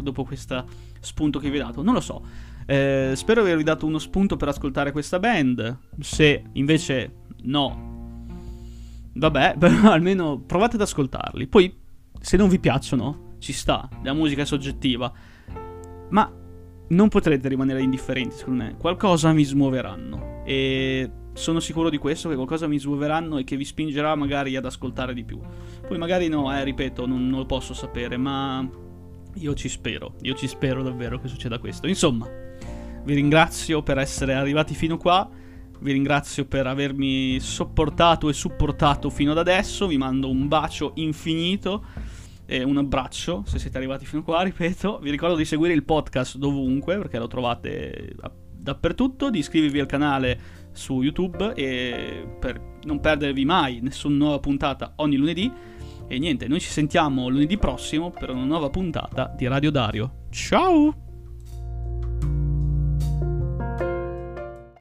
dopo 0.00 0.24
questo 0.24 0.64
spunto 1.00 1.38
che 1.38 1.50
vi 1.50 1.58
ho 1.58 1.64
dato. 1.64 1.82
Non 1.82 1.94
lo 1.94 2.00
so. 2.00 2.22
Eh, 2.66 3.12
spero 3.16 3.40
di 3.40 3.48
avervi 3.48 3.64
dato 3.64 3.86
uno 3.86 3.98
spunto 3.98 4.36
per 4.36 4.48
ascoltare 4.48 4.92
questa 4.92 5.18
band. 5.18 5.78
Se 5.98 6.44
invece 6.52 7.14
no, 7.42 8.26
vabbè, 9.14 9.56
almeno 9.84 10.38
provate 10.38 10.76
ad 10.76 10.82
ascoltarli. 10.82 11.46
Poi, 11.48 11.74
se 12.20 12.36
non 12.36 12.48
vi 12.48 12.60
piacciono, 12.60 13.34
ci 13.38 13.52
sta. 13.52 13.88
La 14.02 14.12
musica 14.12 14.42
è 14.42 14.46
soggettiva. 14.46 15.12
Ma 16.10 16.30
non 16.92 17.08
potrete 17.08 17.48
rimanere 17.48 17.82
indifferenti, 17.82 18.36
secondo 18.36 18.64
me. 18.64 18.76
Qualcosa 18.78 19.32
mi 19.32 19.44
smuoveranno. 19.44 20.42
E 20.44 21.10
sono 21.32 21.60
sicuro 21.60 21.90
di 21.90 21.98
questo, 21.98 22.28
che 22.28 22.34
qualcosa 22.34 22.66
mi 22.66 22.78
smuoveranno 22.78 23.38
e 23.38 23.44
che 23.44 23.56
vi 23.56 23.64
spingerà 23.64 24.14
magari 24.14 24.56
ad 24.56 24.64
ascoltare 24.64 25.14
di 25.14 25.24
più. 25.24 25.40
Poi 25.86 25.98
magari 25.98 26.28
no, 26.28 26.54
eh, 26.54 26.62
ripeto, 26.64 27.06
non, 27.06 27.28
non 27.28 27.40
lo 27.40 27.46
posso 27.46 27.74
sapere, 27.74 28.16
ma 28.16 28.66
io 29.34 29.54
ci 29.54 29.68
spero. 29.68 30.14
Io 30.22 30.34
ci 30.34 30.46
spero 30.46 30.82
davvero 30.82 31.18
che 31.18 31.28
succeda 31.28 31.58
questo. 31.58 31.86
Insomma, 31.86 32.28
vi 33.04 33.14
ringrazio 33.14 33.82
per 33.82 33.98
essere 33.98 34.34
arrivati 34.34 34.74
fino 34.74 34.96
qua. 34.96 35.28
Vi 35.80 35.92
ringrazio 35.92 36.44
per 36.44 36.66
avermi 36.66 37.40
sopportato 37.40 38.28
e 38.28 38.32
supportato 38.34 39.10
fino 39.10 39.32
ad 39.32 39.38
adesso. 39.38 39.86
Vi 39.86 39.96
mando 39.96 40.28
un 40.30 40.46
bacio 40.46 40.92
infinito. 40.96 41.84
E 42.44 42.62
un 42.62 42.76
abbraccio 42.76 43.44
se 43.46 43.58
siete 43.58 43.76
arrivati 43.76 44.04
fino 44.04 44.22
qua, 44.22 44.42
ripeto. 44.42 44.98
Vi 44.98 45.10
ricordo 45.10 45.36
di 45.36 45.44
seguire 45.44 45.74
il 45.74 45.84
podcast 45.84 46.36
dovunque 46.36 46.96
perché 46.98 47.18
lo 47.18 47.28
trovate 47.28 48.14
dappertutto, 48.50 49.30
di 49.30 49.38
iscrivervi 49.38 49.80
al 49.80 49.86
canale 49.86 50.40
su 50.72 51.02
YouTube 51.02 51.52
e 51.54 52.26
per 52.38 52.78
non 52.84 53.00
perdervi 53.00 53.44
mai 53.44 53.80
nessuna 53.80 54.16
nuova 54.16 54.38
puntata 54.38 54.94
ogni 54.96 55.16
lunedì. 55.16 55.50
E 56.08 56.18
niente, 56.18 56.46
noi 56.46 56.60
ci 56.60 56.68
sentiamo 56.68 57.28
lunedì 57.28 57.56
prossimo 57.56 58.10
per 58.10 58.30
una 58.30 58.44
nuova 58.44 58.70
puntata 58.70 59.32
di 59.36 59.46
Radio 59.46 59.70
Dario. 59.70 60.26
Ciao! 60.30 61.11